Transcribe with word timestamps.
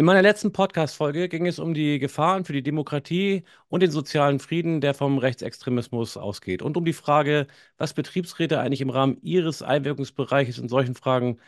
In 0.00 0.06
meiner 0.06 0.22
letzten 0.22 0.50
Podcast-Folge 0.50 1.28
ging 1.28 1.46
es 1.46 1.58
um 1.58 1.74
die 1.74 1.98
Gefahren 1.98 2.46
für 2.46 2.54
die 2.54 2.62
Demokratie 2.62 3.44
und 3.68 3.82
den 3.82 3.90
sozialen 3.90 4.38
Frieden, 4.38 4.80
der 4.80 4.94
vom 4.94 5.18
Rechtsextremismus 5.18 6.16
ausgeht. 6.16 6.62
Und 6.62 6.78
um 6.78 6.86
die 6.86 6.94
Frage, 6.94 7.46
was 7.76 7.92
Betriebsräte 7.92 8.60
eigentlich 8.60 8.80
im 8.80 8.88
Rahmen 8.88 9.18
ihres 9.20 9.60
Einwirkungsbereiches 9.60 10.56
in 10.56 10.70
solchen 10.70 10.94
Fragen 10.94 11.38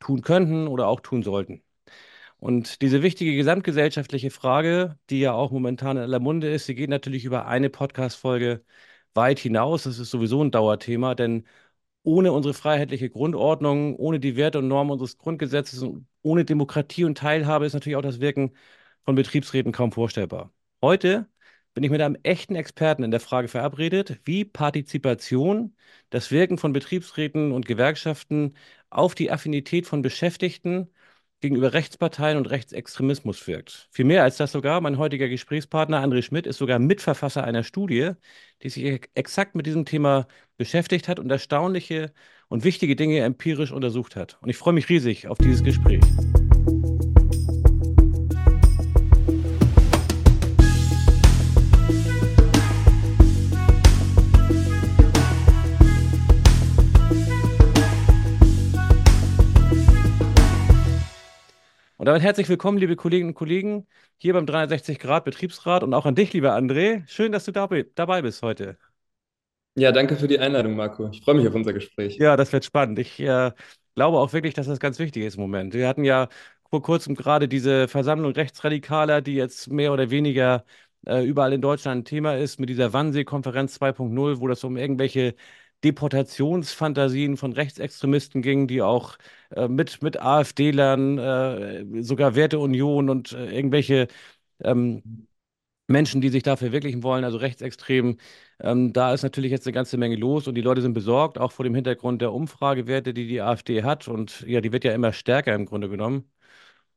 tun 0.00 0.20
könnten 0.20 0.68
oder 0.68 0.88
auch 0.88 1.00
tun 1.00 1.22
sollten. 1.22 1.62
Und 2.38 2.82
diese 2.82 3.02
wichtige 3.02 3.36
gesamtgesellschaftliche 3.36 4.30
Frage, 4.30 4.98
die 5.10 5.20
ja 5.20 5.32
auch 5.32 5.50
momentan 5.50 5.96
in 5.96 6.02
aller 6.04 6.20
Munde 6.20 6.52
ist, 6.52 6.68
die 6.68 6.74
geht 6.74 6.90
natürlich 6.90 7.24
über 7.24 7.46
eine 7.46 7.70
Podcast-Folge 7.70 8.64
weit 9.14 9.38
hinaus. 9.38 9.84
Das 9.84 9.98
ist 9.98 10.10
sowieso 10.10 10.42
ein 10.44 10.50
Dauerthema, 10.50 11.14
denn 11.14 11.46
ohne 12.04 12.32
unsere 12.32 12.54
freiheitliche 12.54 13.10
Grundordnung, 13.10 13.96
ohne 13.96 14.20
die 14.20 14.36
Werte 14.36 14.58
und 14.60 14.68
Normen 14.68 14.92
unseres 14.92 15.18
Grundgesetzes 15.18 15.82
und 15.82 16.06
ohne 16.22 16.44
Demokratie 16.44 17.04
und 17.04 17.18
Teilhabe 17.18 17.66
ist 17.66 17.74
natürlich 17.74 17.96
auch 17.96 18.02
das 18.02 18.20
Wirken 18.20 18.52
von 19.04 19.16
Betriebsräten 19.16 19.72
kaum 19.72 19.92
vorstellbar. 19.92 20.52
Heute 20.82 21.28
bin 21.74 21.82
ich 21.84 21.90
mit 21.90 22.00
einem 22.00 22.16
echten 22.22 22.54
Experten 22.54 23.02
in 23.02 23.10
der 23.10 23.20
Frage 23.20 23.48
verabredet, 23.48 24.20
wie 24.24 24.44
Partizipation, 24.44 25.76
das 26.10 26.30
Wirken 26.30 26.58
von 26.58 26.72
Betriebsräten 26.72 27.52
und 27.52 27.66
Gewerkschaften 27.66 28.56
auf 28.90 29.14
die 29.14 29.30
Affinität 29.32 29.86
von 29.86 30.02
Beschäftigten 30.02 30.90
gegenüber 31.44 31.74
Rechtsparteien 31.74 32.38
und 32.38 32.48
Rechtsextremismus 32.48 33.46
wirkt. 33.46 33.86
Viel 33.90 34.06
mehr 34.06 34.22
als 34.22 34.38
das 34.38 34.52
sogar, 34.52 34.80
mein 34.80 34.96
heutiger 34.96 35.28
Gesprächspartner 35.28 36.02
André 36.02 36.22
Schmidt 36.22 36.46
ist 36.46 36.56
sogar 36.56 36.78
Mitverfasser 36.78 37.44
einer 37.44 37.64
Studie, 37.64 38.12
die 38.62 38.70
sich 38.70 39.10
exakt 39.14 39.54
mit 39.54 39.66
diesem 39.66 39.84
Thema 39.84 40.26
beschäftigt 40.56 41.06
hat 41.06 41.18
und 41.18 41.30
erstaunliche 41.30 42.12
und 42.48 42.64
wichtige 42.64 42.96
Dinge 42.96 43.20
empirisch 43.20 43.72
untersucht 43.72 44.16
hat. 44.16 44.38
Und 44.40 44.48
ich 44.48 44.56
freue 44.56 44.72
mich 44.72 44.88
riesig 44.88 45.28
auf 45.28 45.36
dieses 45.36 45.62
Gespräch. 45.62 46.00
Und 62.04 62.08
damit 62.08 62.20
herzlich 62.20 62.50
willkommen, 62.50 62.76
liebe 62.76 62.96
Kolleginnen 62.96 63.30
und 63.30 63.34
Kollegen, 63.34 63.86
hier 64.18 64.34
beim 64.34 64.44
360 64.44 64.98
Grad 64.98 65.24
Betriebsrat 65.24 65.82
und 65.82 65.94
auch 65.94 66.04
an 66.04 66.14
dich, 66.14 66.34
lieber 66.34 66.54
André. 66.54 67.02
Schön, 67.06 67.32
dass 67.32 67.46
du 67.46 67.50
dabei 67.50 68.20
bist 68.20 68.42
heute. 68.42 68.76
Ja, 69.74 69.90
danke 69.90 70.16
für 70.16 70.28
die 70.28 70.38
Einladung, 70.38 70.76
Marco. 70.76 71.08
Ich 71.10 71.22
freue 71.22 71.36
mich 71.36 71.48
auf 71.48 71.54
unser 71.54 71.72
Gespräch. 71.72 72.18
Ja, 72.18 72.36
das 72.36 72.52
wird 72.52 72.66
spannend. 72.66 72.98
Ich 72.98 73.18
äh, 73.20 73.52
glaube 73.94 74.18
auch 74.18 74.34
wirklich, 74.34 74.52
dass 74.52 74.66
das 74.66 74.80
ganz 74.80 74.98
wichtig 74.98 75.24
ist 75.24 75.36
im 75.36 75.40
Moment. 75.40 75.72
Wir 75.72 75.88
hatten 75.88 76.04
ja 76.04 76.28
vor 76.68 76.82
kurzem 76.82 77.14
gerade 77.14 77.48
diese 77.48 77.88
Versammlung 77.88 78.32
Rechtsradikaler, 78.32 79.22
die 79.22 79.36
jetzt 79.36 79.72
mehr 79.72 79.90
oder 79.90 80.10
weniger 80.10 80.66
äh, 81.06 81.24
überall 81.24 81.54
in 81.54 81.62
Deutschland 81.62 82.02
ein 82.02 82.04
Thema 82.04 82.36
ist, 82.36 82.60
mit 82.60 82.68
dieser 82.68 82.92
Wannsee-Konferenz 82.92 83.78
2.0, 83.78 84.40
wo 84.40 84.46
das 84.46 84.62
um 84.62 84.76
irgendwelche 84.76 85.36
Deportationsfantasien 85.84 87.36
von 87.36 87.52
Rechtsextremisten 87.52 88.42
ging, 88.42 88.66
die 88.66 88.82
auch 88.82 89.16
äh, 89.50 89.68
mit, 89.68 90.02
mit 90.02 90.20
AfD-Lern, 90.20 91.18
äh, 91.18 92.02
sogar 92.02 92.34
Werteunion 92.34 93.10
und 93.10 93.32
äh, 93.32 93.54
irgendwelche 93.54 94.08
ähm, 94.62 95.26
Menschen, 95.86 96.20
die 96.22 96.30
sich 96.30 96.42
da 96.42 96.56
verwirklichen 96.56 97.02
wollen, 97.02 97.24
also 97.24 97.36
rechtsextrem. 97.38 98.16
Ähm, 98.60 98.92
da 98.92 99.12
ist 99.12 99.22
natürlich 99.22 99.50
jetzt 99.50 99.66
eine 99.66 99.74
ganze 99.74 99.98
Menge 99.98 100.16
los 100.16 100.48
und 100.48 100.54
die 100.54 100.62
Leute 100.62 100.80
sind 100.82 100.94
besorgt, 100.94 101.38
auch 101.38 101.52
vor 101.52 101.64
dem 101.64 101.74
Hintergrund 101.74 102.22
der 102.22 102.32
Umfragewerte, 102.32 103.12
die 103.14 103.26
die 103.28 103.42
AfD 103.42 103.82
hat. 103.82 104.08
Und 104.08 104.42
ja, 104.42 104.60
die 104.62 104.72
wird 104.72 104.84
ja 104.84 104.94
immer 104.94 105.12
stärker 105.12 105.54
im 105.54 105.66
Grunde 105.66 105.88
genommen. 105.90 106.30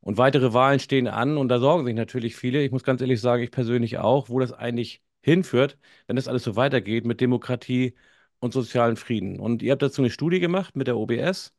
Und 0.01 0.17
weitere 0.17 0.53
Wahlen 0.53 0.79
stehen 0.79 1.07
an 1.07 1.37
und 1.37 1.49
da 1.49 1.59
sorgen 1.59 1.85
sich 1.85 1.95
natürlich 1.95 2.35
viele. 2.35 2.63
Ich 2.63 2.71
muss 2.71 2.83
ganz 2.83 3.01
ehrlich 3.01 3.19
sagen, 3.21 3.43
ich 3.43 3.51
persönlich 3.51 3.97
auch, 3.97 4.29
wo 4.29 4.39
das 4.39 4.53
eigentlich 4.53 5.01
hinführt, 5.21 5.77
wenn 6.07 6.15
das 6.15 6.27
alles 6.27 6.43
so 6.43 6.55
weitergeht 6.55 7.05
mit 7.05 7.19
Demokratie 7.21 7.95
und 8.39 8.53
sozialen 8.53 8.95
Frieden. 8.95 9.39
Und 9.39 9.61
ihr 9.63 9.71
habt 9.71 9.81
dazu 9.81 10.01
eine 10.01 10.09
Studie 10.11 10.39
gemacht 10.39 10.75
mit 10.75 10.87
der 10.87 10.97
OBS. 10.97 11.53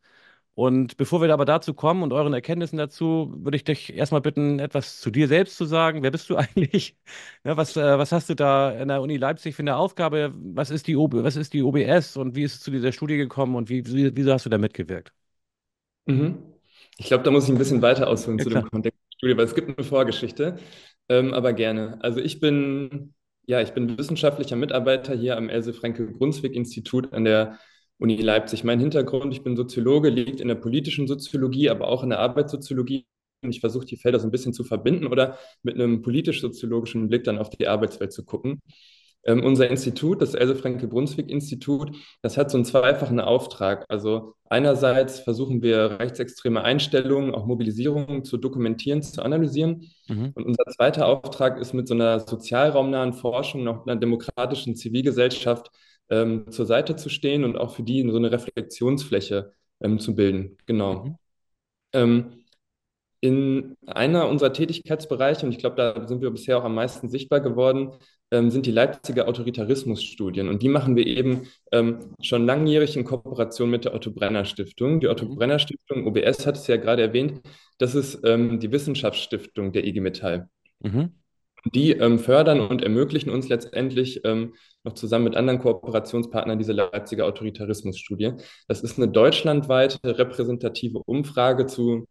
Und 0.55 0.97
bevor 0.97 1.23
wir 1.23 1.33
aber 1.33 1.45
dazu 1.45 1.73
kommen 1.73 2.03
und 2.03 2.13
euren 2.13 2.33
Erkenntnissen 2.35 2.79
dazu, 2.79 3.33
würde 3.37 3.57
ich 3.57 3.63
dich 3.63 3.95
erstmal 3.95 4.21
bitten, 4.21 4.59
etwas 4.59 5.01
zu 5.01 5.11
dir 5.13 5.29
selbst 5.29 5.57
zu 5.57 5.67
sagen. 5.67 6.03
Wer 6.03 6.11
bist 6.11 6.29
du 6.31 6.37
eigentlich? 6.37 6.97
Ja, 7.45 7.57
was, 7.57 7.77
äh, 7.77 7.99
was 7.99 8.11
hast 8.11 8.29
du 8.29 8.35
da 8.35 8.73
in 8.73 8.89
der 8.89 9.01
Uni 9.01 9.17
Leipzig 9.17 9.55
für 9.55 9.63
eine 9.63 9.77
Aufgabe? 9.77 10.35
Was 10.35 10.71
ist 10.71 10.89
die, 10.89 10.97
OB, 10.97 11.23
was 11.23 11.37
ist 11.37 11.53
die 11.53 11.63
OBS 11.63 12.17
und 12.17 12.35
wie 12.35 12.43
ist 12.43 12.55
es 12.55 12.61
zu 12.61 12.73
dieser 12.73 12.91
Studie 12.91 13.17
gekommen 13.17 13.55
und 13.55 13.69
wie, 13.71 13.87
wie, 13.87 14.17
wieso 14.17 14.33
hast 14.33 14.47
du 14.47 14.51
da 14.51 14.59
mitgewirkt? 14.59 15.13
Mhm. 16.07 16.43
Ich 16.97 17.07
glaube, 17.07 17.23
da 17.23 17.31
muss 17.31 17.45
ich 17.45 17.51
ein 17.51 17.59
bisschen 17.59 17.81
weiter 17.81 18.09
ausholen 18.09 18.39
ja, 18.39 18.45
zu 18.45 18.51
klar. 18.51 18.63
dem 18.65 18.71
Kontext 18.71 18.99
der 18.99 19.17
Studie, 19.17 19.37
weil 19.37 19.45
es 19.45 19.55
gibt 19.55 19.79
eine 19.79 19.87
Vorgeschichte, 19.87 20.59
ähm, 21.09 21.35
aber 21.35 21.53
gerne. 21.53 21.99
Also 22.03 22.19
ich 22.19 22.41
bin 22.41 23.15
ja, 23.49 23.63
ich 23.63 23.73
bin 23.73 23.97
wissenschaftlicher 23.97 24.57
Mitarbeiter 24.57 25.15
hier 25.15 25.39
am 25.39 25.49
Else-Franke-Brunswick-Institut 25.49 27.15
an 27.15 27.25
der 27.25 27.59
Uni 27.97 28.17
Leipzig. 28.17 28.63
Mein 28.63 28.79
Hintergrund, 28.79 29.33
ich 29.33 29.43
bin 29.43 29.57
Soziologe, 29.57 30.11
liegt 30.11 30.43
in 30.43 30.49
der 30.49 30.55
politischen 30.55 31.09
Soziologie, 31.09 31.71
aber 31.71 31.89
auch 31.89 32.03
in 32.03 32.11
der 32.11 32.19
Arbeitssoziologie. 32.19 33.07
Und 33.43 33.51
ich 33.51 33.61
versuche 33.61 33.87
die 33.87 33.97
Felder 33.97 34.21
so 34.21 34.27
ein 34.27 34.31
bisschen 34.31 34.53
zu 34.53 34.65
verbinden 34.65 35.07
oder 35.07 35.39
mit 35.63 35.77
einem 35.77 36.03
politisch-soziologischen 36.03 37.09
Blick 37.09 37.25
dann 37.25 37.39
auf 37.39 37.49
die 37.49 37.67
Arbeitswelt 37.67 38.13
zu 38.13 38.23
gucken. 38.27 38.61
Ähm, 39.29 39.45
unser 39.45 39.69
Institut, 39.69 40.23
das 40.23 40.33
Else-Franke-Brunswick-Institut, 40.33 41.95
das 42.23 42.39
hat 42.39 42.51
so 42.51 42.57
einen 42.57 42.65
zweifachen 42.65 43.21
Auftrag. 43.21 43.85
Also 43.91 44.33
einerseits 44.49 45.21
versuchen 45.21 45.61
wir 45.61 46.01
rechtsextreme 46.01 46.63
Einstellungen, 46.63 47.35
auch 47.35 47.45
Mobilisierungen 47.45 48.25
zu 48.25 48.39
dokumentieren, 48.39 49.03
zu 49.03 49.21
analysieren. 49.21 49.91
Mhm. 50.09 50.33
Und 50.35 50.47
unser 50.47 50.65
zweiter 50.75 51.07
Auftrag 51.07 51.61
ist 51.61 51.75
mit 51.75 51.89
so 51.89 51.93
einer 51.93 52.21
sozialraumnahen 52.21 53.13
Forschung, 53.13 53.65
noch 53.65 53.87
einer 53.87 53.97
demokratischen 53.97 54.75
Zivilgesellschaft 54.75 55.71
ähm, 56.09 56.51
zur 56.51 56.65
Seite 56.65 56.97
zu 56.97 57.11
stehen 57.11 57.45
und 57.45 57.59
auch 57.59 57.75
für 57.75 57.83
die 57.83 58.09
so 58.11 58.17
eine 58.17 58.33
Reflexionsfläche 58.33 59.53
ähm, 59.83 59.99
zu 59.99 60.15
bilden. 60.15 60.57
Genau. 60.65 61.05
Mhm. 61.05 61.17
Ähm, 61.93 62.27
in 63.21 63.77
einer 63.85 64.29
unserer 64.29 64.55
Tätigkeitsbereiche, 64.55 65.45
und 65.45 65.53
ich 65.53 65.59
glaube, 65.59 65.77
da 65.77 66.07
sind 66.07 66.23
wir 66.23 66.31
bisher 66.31 66.57
auch 66.57 66.65
am 66.65 66.77
meisten 66.77 67.09
sichtbar 67.11 67.41
geworden, 67.41 67.93
ähm, 68.31 68.51
sind 68.51 68.67
die 68.67 68.71
Leipziger 68.71 69.29
Autoritarismusstudien. 69.29 70.49
Und 70.49 70.63
die 70.63 70.69
machen 70.69 70.97
wir 70.97 71.07
eben 71.07 71.49
ähm, 71.73 72.15
schon 72.21 72.45
langjährig 72.47 72.97
in 72.97 73.05
Kooperation 73.05 73.71
mit 73.71 73.85
der 73.85 73.95
Otto 73.95 74.11
Brenner 74.11 74.45
Stiftung. 74.45 75.01
Die 75.01 75.09
Otto 75.09 75.27
mhm. 75.27 75.37
Brenner 75.37 75.59
Stiftung, 75.59 76.07
OBS 76.07 76.47
hat 76.47 76.57
es 76.57 76.67
ja 76.67 76.77
gerade 76.77 77.03
erwähnt, 77.03 77.41
das 77.79 77.95
ist 77.95 78.21
ähm, 78.25 78.61
die 78.61 78.71
Wissenschaftsstiftung 78.71 79.73
der 79.73 79.87
IG 79.87 80.01
Metall. 80.01 80.49
Mhm. 80.81 81.13
Die 81.75 81.93
ähm, 81.93 82.19
fördern 82.19 82.61
und 82.61 82.83
ermöglichen 82.83 83.31
uns 83.31 83.49
letztendlich 83.49 84.21
ähm, 84.25 84.55
noch 84.85 84.95
zusammen 84.95 85.25
mit 85.25 85.37
anderen 85.37 85.59
Kooperationspartnern 85.59 86.59
diese 86.59 86.73
Leipziger 86.73 87.27
Autoritarismusstudie. 87.27 88.33
Das 88.69 88.83
ist 88.83 88.97
eine 88.97 89.09
deutschlandweite 89.09 90.19
repräsentative 90.19 90.99
Umfrage 90.99 91.67
zu 91.67 92.07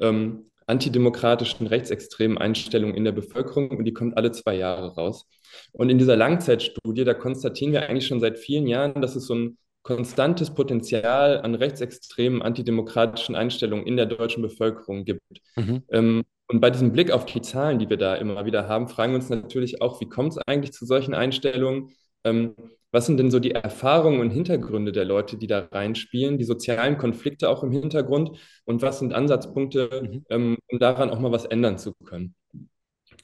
ähm, 0.00 0.50
antidemokratischen, 0.66 1.66
rechtsextremen 1.66 2.38
Einstellungen 2.38 2.96
in 2.96 3.04
der 3.04 3.12
Bevölkerung 3.12 3.70
und 3.70 3.84
die 3.84 3.92
kommt 3.92 4.16
alle 4.16 4.32
zwei 4.32 4.56
Jahre 4.56 4.94
raus. 4.94 5.26
Und 5.72 5.90
in 5.90 5.98
dieser 5.98 6.16
Langzeitstudie, 6.16 7.04
da 7.04 7.14
konstatieren 7.14 7.72
wir 7.72 7.88
eigentlich 7.88 8.06
schon 8.06 8.20
seit 8.20 8.38
vielen 8.38 8.66
Jahren, 8.66 9.00
dass 9.00 9.16
es 9.16 9.26
so 9.26 9.34
ein 9.34 9.58
konstantes 9.82 10.52
Potenzial 10.52 11.40
an 11.40 11.54
rechtsextremen, 11.54 12.42
antidemokratischen 12.42 13.36
Einstellungen 13.36 13.86
in 13.86 13.96
der 13.96 14.06
deutschen 14.06 14.42
Bevölkerung 14.42 15.04
gibt. 15.04 15.22
Mhm. 15.54 15.82
Ähm, 15.90 16.24
und 16.48 16.60
bei 16.60 16.70
diesem 16.70 16.92
Blick 16.92 17.10
auf 17.10 17.24
die 17.24 17.40
Zahlen, 17.40 17.78
die 17.78 17.88
wir 17.88 17.96
da 17.96 18.14
immer 18.16 18.44
wieder 18.46 18.68
haben, 18.68 18.88
fragen 18.88 19.12
wir 19.12 19.16
uns 19.16 19.30
natürlich 19.30 19.82
auch, 19.82 20.00
wie 20.00 20.08
kommt 20.08 20.32
es 20.32 20.38
eigentlich 20.38 20.72
zu 20.72 20.86
solchen 20.86 21.14
Einstellungen? 21.14 21.90
Ähm, 22.24 22.54
was 22.90 23.06
sind 23.06 23.18
denn 23.18 23.30
so 23.30 23.40
die 23.40 23.50
Erfahrungen 23.52 24.20
und 24.20 24.30
Hintergründe 24.30 24.90
der 24.90 25.04
Leute, 25.04 25.36
die 25.36 25.46
da 25.46 25.68
reinspielen, 25.70 26.38
die 26.38 26.44
sozialen 26.44 26.98
Konflikte 26.98 27.48
auch 27.48 27.62
im 27.62 27.70
Hintergrund 27.70 28.38
und 28.64 28.82
was 28.82 29.00
sind 29.00 29.12
Ansatzpunkte, 29.12 30.00
mhm. 30.02 30.24
ähm, 30.30 30.56
um 30.68 30.78
daran 30.78 31.10
auch 31.10 31.18
mal 31.20 31.30
was 31.32 31.44
ändern 31.44 31.78
zu 31.78 31.92
können? 32.04 32.34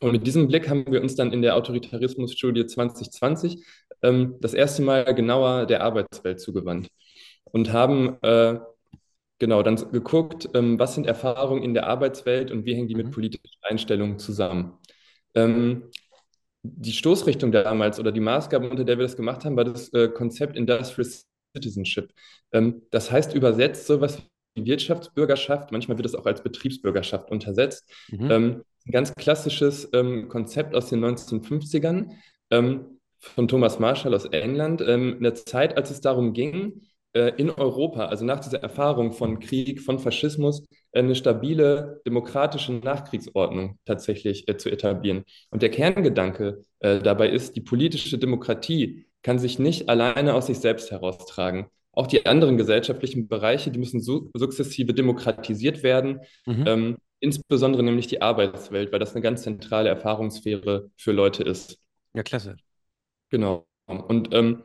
Und 0.02 0.12
mit 0.12 0.26
diesem 0.26 0.48
Blick 0.48 0.68
haben 0.68 0.84
wir 0.90 1.00
uns 1.00 1.14
dann 1.14 1.32
in 1.32 1.42
der 1.42 1.56
Autoritarismusstudie 1.56 2.66
2020 2.66 3.64
ähm, 4.02 4.34
das 4.40 4.52
erste 4.52 4.82
Mal 4.82 5.14
genauer 5.14 5.66
der 5.66 5.84
Arbeitswelt 5.84 6.40
zugewandt 6.40 6.88
und 7.44 7.72
haben 7.72 8.18
äh, 8.22 8.58
genau 9.38 9.62
dann 9.62 9.76
geguckt, 9.92 10.48
ähm, 10.54 10.78
was 10.78 10.96
sind 10.96 11.06
Erfahrungen 11.06 11.62
in 11.62 11.72
der 11.72 11.86
Arbeitswelt 11.86 12.50
und 12.50 12.64
wie 12.64 12.74
hängen 12.74 12.88
die 12.88 12.96
mit 12.96 13.06
mhm. 13.06 13.10
politischen 13.12 13.58
Einstellungen 13.62 14.18
zusammen. 14.18 14.72
Ähm, 15.34 15.84
die 16.64 16.92
Stoßrichtung 16.92 17.52
damals 17.52 18.00
oder 18.00 18.10
die 18.10 18.20
Maßgabe, 18.20 18.68
unter 18.68 18.84
der 18.84 18.98
wir 18.98 19.04
das 19.04 19.16
gemacht 19.16 19.44
haben, 19.44 19.56
war 19.56 19.64
das 19.64 19.92
äh, 19.92 20.08
Konzept 20.08 20.56
Industrial 20.56 21.08
Citizenship. 21.56 22.12
Ähm, 22.50 22.82
das 22.90 23.12
heißt 23.12 23.34
übersetzt 23.34 23.86
sowas 23.86 24.20
wie 24.54 24.66
Wirtschaftsbürgerschaft, 24.66 25.70
manchmal 25.70 25.96
wird 25.96 26.06
es 26.06 26.16
auch 26.16 26.26
als 26.26 26.42
Betriebsbürgerschaft 26.42 27.30
untersetzt. 27.30 27.88
Mhm. 28.10 28.64
Ähm, 28.84 28.88
ein 28.88 28.92
ganz 28.92 29.14
klassisches 29.14 29.88
ähm, 29.92 30.28
Konzept 30.28 30.74
aus 30.74 30.88
den 30.88 31.04
1950ern 31.04 32.10
ähm, 32.50 32.98
von 33.18 33.48
Thomas 33.48 33.78
Marshall 33.78 34.14
aus 34.14 34.26
England, 34.26 34.82
ähm, 34.86 35.16
in 35.16 35.22
der 35.22 35.34
Zeit, 35.34 35.76
als 35.76 35.90
es 35.90 36.00
darum 36.00 36.32
ging, 36.32 36.82
äh, 37.12 37.32
in 37.36 37.50
Europa, 37.50 38.06
also 38.06 38.24
nach 38.24 38.40
dieser 38.40 38.62
Erfahrung 38.62 39.12
von 39.12 39.38
Krieg, 39.38 39.80
von 39.80 39.98
Faschismus, 39.98 40.66
eine 40.92 41.14
stabile 41.14 42.00
demokratische 42.06 42.72
Nachkriegsordnung 42.72 43.78
tatsächlich 43.84 44.48
äh, 44.48 44.56
zu 44.56 44.70
etablieren. 44.70 45.24
Und 45.50 45.62
der 45.62 45.70
Kerngedanke 45.70 46.64
äh, 46.80 47.00
dabei 47.00 47.28
ist, 47.28 47.54
die 47.54 47.60
politische 47.60 48.18
Demokratie 48.18 49.06
kann 49.22 49.38
sich 49.38 49.58
nicht 49.58 49.88
alleine 49.88 50.34
aus 50.34 50.46
sich 50.46 50.58
selbst 50.58 50.90
heraustragen. 50.90 51.66
Auch 51.92 52.06
die 52.06 52.26
anderen 52.26 52.56
gesellschaftlichen 52.56 53.28
Bereiche, 53.28 53.70
die 53.70 53.78
müssen 53.78 54.00
su 54.00 54.30
sukzessive 54.34 54.94
demokratisiert 54.94 55.82
werden, 55.82 56.20
mhm. 56.46 56.96
Insbesondere 57.22 57.82
nämlich 57.82 58.08
die 58.08 58.20
Arbeitswelt, 58.20 58.92
weil 58.92 58.98
das 58.98 59.14
eine 59.14 59.22
ganz 59.22 59.42
zentrale 59.42 59.88
Erfahrungssphäre 59.88 60.90
für 60.96 61.12
Leute 61.12 61.44
ist. 61.44 61.78
Ja, 62.14 62.22
klasse. 62.22 62.56
Genau. 63.30 63.66
Und 63.86 64.34
ähm, 64.34 64.64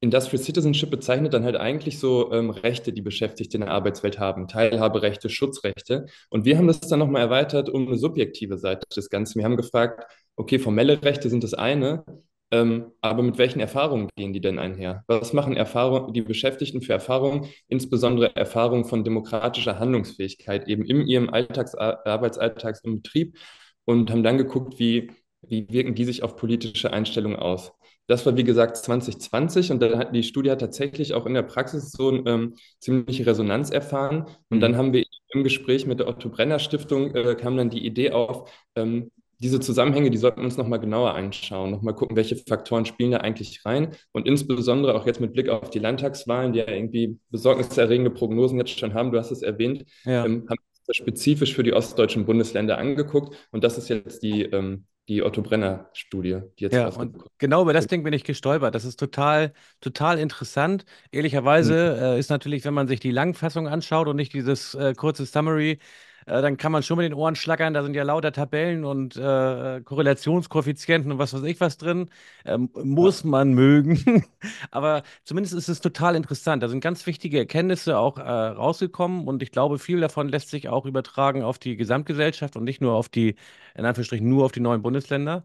Industrial 0.00 0.42
Citizenship 0.42 0.90
bezeichnet 0.90 1.32
dann 1.32 1.44
halt 1.44 1.54
eigentlich 1.56 2.00
so 2.00 2.32
ähm, 2.32 2.50
Rechte, 2.50 2.92
die 2.92 3.02
Beschäftigte 3.02 3.56
in 3.56 3.60
der 3.60 3.70
Arbeitswelt 3.70 4.18
haben, 4.18 4.48
Teilhaberechte, 4.48 5.30
Schutzrechte. 5.30 6.06
Und 6.28 6.44
wir 6.44 6.58
haben 6.58 6.66
das 6.66 6.80
dann 6.80 6.98
nochmal 6.98 7.22
erweitert 7.22 7.68
um 7.70 7.86
eine 7.86 7.96
subjektive 7.96 8.58
Seite 8.58 8.84
des 8.94 9.10
Ganzen. 9.10 9.38
Wir 9.38 9.44
haben 9.44 9.56
gefragt, 9.56 10.04
okay, 10.34 10.58
formelle 10.58 11.00
Rechte 11.02 11.30
sind 11.30 11.44
das 11.44 11.54
eine, 11.54 12.04
ähm, 12.52 12.92
aber 13.00 13.22
mit 13.22 13.38
welchen 13.38 13.60
Erfahrungen 13.60 14.08
gehen 14.14 14.34
die 14.34 14.40
denn 14.40 14.58
einher? 14.58 15.04
Was 15.06 15.32
machen 15.32 15.56
Erfahrung, 15.56 16.12
die 16.12 16.20
Beschäftigten 16.20 16.82
für 16.82 16.92
Erfahrungen, 16.92 17.48
insbesondere 17.68 18.36
Erfahrungen 18.36 18.84
von 18.84 19.04
demokratischer 19.04 19.78
Handlungsfähigkeit 19.78 20.68
eben 20.68 20.84
in 20.84 21.06
ihrem 21.06 21.30
Alltags 21.30 21.74
Arbeitsalltags 21.74 22.80
im 22.84 22.96
Betrieb 22.96 23.38
und 23.86 24.10
haben 24.10 24.22
dann 24.22 24.36
geguckt, 24.36 24.78
wie, 24.78 25.10
wie 25.40 25.66
wirken 25.70 25.94
die 25.94 26.04
sich 26.04 26.22
auf 26.22 26.36
politische 26.36 26.92
Einstellungen 26.92 27.38
aus. 27.38 27.72
Das 28.06 28.26
war 28.26 28.36
wie 28.36 28.44
gesagt 28.44 28.76
2020 28.76 29.70
und 29.70 29.80
dann 29.80 29.98
hat 29.98 30.14
die 30.14 30.22
Studie 30.22 30.50
hat 30.50 30.60
tatsächlich 30.60 31.14
auch 31.14 31.24
in 31.24 31.34
der 31.34 31.42
Praxis 31.42 31.92
so 31.92 32.10
eine 32.10 32.22
ähm, 32.26 32.54
ziemliche 32.80 33.24
Resonanz 33.24 33.70
erfahren. 33.70 34.26
Und 34.50 34.58
mhm. 34.58 34.60
dann 34.60 34.76
haben 34.76 34.92
wir 34.92 35.04
im 35.30 35.44
Gespräch 35.44 35.86
mit 35.86 36.00
der 36.00 36.08
Otto 36.08 36.28
Brenner 36.28 36.58
Stiftung 36.58 37.14
äh, 37.14 37.34
kam 37.34 37.56
dann 37.56 37.70
die 37.70 37.86
Idee 37.86 38.10
auf, 38.10 38.50
ähm, 38.76 39.10
diese 39.42 39.58
Zusammenhänge, 39.58 40.10
die 40.10 40.18
sollten 40.18 40.38
wir 40.38 40.44
uns 40.44 40.56
nochmal 40.56 40.78
genauer 40.78 41.14
anschauen, 41.14 41.72
nochmal 41.72 41.94
gucken, 41.94 42.16
welche 42.16 42.36
Faktoren 42.36 42.86
spielen 42.86 43.10
da 43.10 43.18
eigentlich 43.18 43.64
rein. 43.66 43.88
Und 44.12 44.26
insbesondere 44.28 44.94
auch 44.94 45.04
jetzt 45.04 45.20
mit 45.20 45.32
Blick 45.32 45.48
auf 45.48 45.70
die 45.70 45.80
Landtagswahlen, 45.80 46.52
die 46.52 46.60
ja 46.60 46.68
irgendwie 46.68 47.18
besorgniserregende 47.30 48.10
Prognosen 48.10 48.58
jetzt 48.58 48.78
schon 48.78 48.94
haben, 48.94 49.10
du 49.10 49.18
hast 49.18 49.32
es 49.32 49.42
erwähnt, 49.42 49.84
ja. 50.04 50.24
ähm, 50.24 50.46
haben 50.48 50.58
wir 50.60 50.88
uns 50.88 50.96
spezifisch 50.96 51.54
für 51.54 51.64
die 51.64 51.72
ostdeutschen 51.72 52.24
Bundesländer 52.24 52.78
angeguckt. 52.78 53.34
Und 53.50 53.64
das 53.64 53.78
ist 53.78 53.88
jetzt 53.88 54.22
die, 54.22 54.42
ähm, 54.42 54.86
die 55.08 55.24
Otto 55.24 55.42
Brenner 55.42 55.90
Studie, 55.92 56.38
die 56.60 56.64
jetzt 56.64 56.74
ja, 56.74 56.88
und 56.88 57.16
genau 57.38 57.62
über 57.62 57.72
das 57.72 57.88
Ding 57.88 58.04
bin 58.04 58.12
ich 58.12 58.22
gestolpert. 58.22 58.76
Das 58.76 58.84
ist 58.84 59.00
total, 59.00 59.54
total 59.80 60.20
interessant. 60.20 60.84
Ehrlicherweise 61.10 61.96
mhm. 61.96 62.02
äh, 62.02 62.18
ist 62.20 62.30
natürlich, 62.30 62.64
wenn 62.64 62.74
man 62.74 62.86
sich 62.86 63.00
die 63.00 63.10
Langfassung 63.10 63.66
anschaut 63.66 64.06
und 64.06 64.14
nicht 64.14 64.32
dieses 64.32 64.76
äh, 64.76 64.94
kurze 64.94 65.26
Summary, 65.26 65.80
äh, 66.26 66.42
dann 66.42 66.56
kann 66.56 66.72
man 66.72 66.82
schon 66.82 66.98
mit 66.98 67.04
den 67.06 67.14
Ohren 67.14 67.34
schlackern. 67.36 67.74
Da 67.74 67.82
sind 67.82 67.94
ja 67.94 68.02
lauter 68.02 68.32
Tabellen 68.32 68.84
und 68.84 69.16
äh, 69.16 69.80
Korrelationskoeffizienten 69.84 71.12
und 71.12 71.18
was 71.18 71.32
weiß 71.34 71.42
ich 71.44 71.60
was 71.60 71.78
drin. 71.78 72.10
Ähm, 72.44 72.70
muss 72.74 73.24
man 73.24 73.52
mögen. 73.54 74.24
Aber 74.70 75.02
zumindest 75.24 75.54
ist 75.54 75.68
es 75.68 75.80
total 75.80 76.16
interessant. 76.16 76.62
Da 76.62 76.68
sind 76.68 76.80
ganz 76.80 77.06
wichtige 77.06 77.38
Erkenntnisse 77.38 77.98
auch 77.98 78.18
äh, 78.18 78.22
rausgekommen 78.22 79.26
und 79.28 79.42
ich 79.42 79.50
glaube, 79.52 79.78
viel 79.78 80.00
davon 80.00 80.28
lässt 80.28 80.50
sich 80.50 80.68
auch 80.68 80.86
übertragen 80.86 81.42
auf 81.42 81.58
die 81.58 81.76
Gesamtgesellschaft 81.76 82.56
und 82.56 82.64
nicht 82.64 82.80
nur 82.80 82.94
auf 82.94 83.08
die, 83.08 83.36
in 83.74 83.84
Anführungsstrichen, 83.84 84.28
nur 84.28 84.44
auf 84.44 84.52
die 84.52 84.60
neuen 84.60 84.82
Bundesländer. 84.82 85.44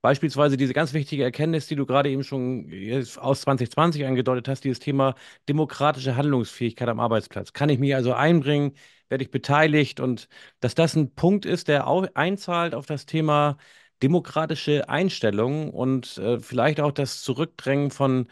Beispielsweise 0.00 0.56
diese 0.56 0.74
ganz 0.74 0.92
wichtige 0.94 1.24
Erkenntnis, 1.24 1.66
die 1.66 1.74
du 1.74 1.84
gerade 1.84 2.08
eben 2.10 2.22
schon 2.22 2.70
aus 3.18 3.40
2020 3.42 4.06
angedeutet 4.06 4.46
hast, 4.48 4.62
dieses 4.64 4.78
Thema 4.78 5.14
demokratische 5.48 6.14
Handlungsfähigkeit 6.16 6.88
am 6.88 7.00
Arbeitsplatz. 7.00 7.52
Kann 7.52 7.68
ich 7.68 7.80
mich 7.80 7.94
also 7.96 8.12
einbringen? 8.14 8.74
Werde 9.08 9.24
ich 9.24 9.30
beteiligt? 9.30 10.00
Und 10.00 10.28
dass 10.60 10.74
das 10.74 10.94
ein 10.96 11.14
Punkt 11.14 11.46
ist, 11.46 11.68
der 11.68 11.86
auch 11.86 12.06
einzahlt 12.14 12.74
auf 12.74 12.86
das 12.86 13.06
Thema 13.06 13.56
demokratische 14.02 14.88
Einstellungen 14.88 15.70
und 15.70 16.18
äh, 16.18 16.38
vielleicht 16.40 16.80
auch 16.80 16.92
das 16.92 17.22
Zurückdrängen 17.22 17.90
von 17.90 18.28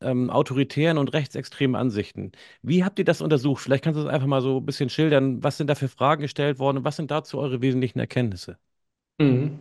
ähm, 0.00 0.30
autoritären 0.30 0.98
und 0.98 1.12
rechtsextremen 1.12 1.76
Ansichten. 1.76 2.32
Wie 2.62 2.84
habt 2.84 2.98
ihr 2.98 3.04
das 3.04 3.20
untersucht? 3.20 3.62
Vielleicht 3.62 3.84
kannst 3.84 3.98
du 3.98 4.04
es 4.04 4.08
einfach 4.08 4.26
mal 4.26 4.40
so 4.40 4.58
ein 4.58 4.66
bisschen 4.66 4.88
schildern. 4.88 5.42
Was 5.42 5.58
sind 5.58 5.68
da 5.68 5.74
für 5.74 5.88
Fragen 5.88 6.22
gestellt 6.22 6.58
worden 6.58 6.78
und 6.78 6.84
was 6.84 6.96
sind 6.96 7.10
dazu 7.10 7.38
eure 7.38 7.60
wesentlichen 7.60 7.98
Erkenntnisse? 7.98 8.58
Mhm. 9.18 9.60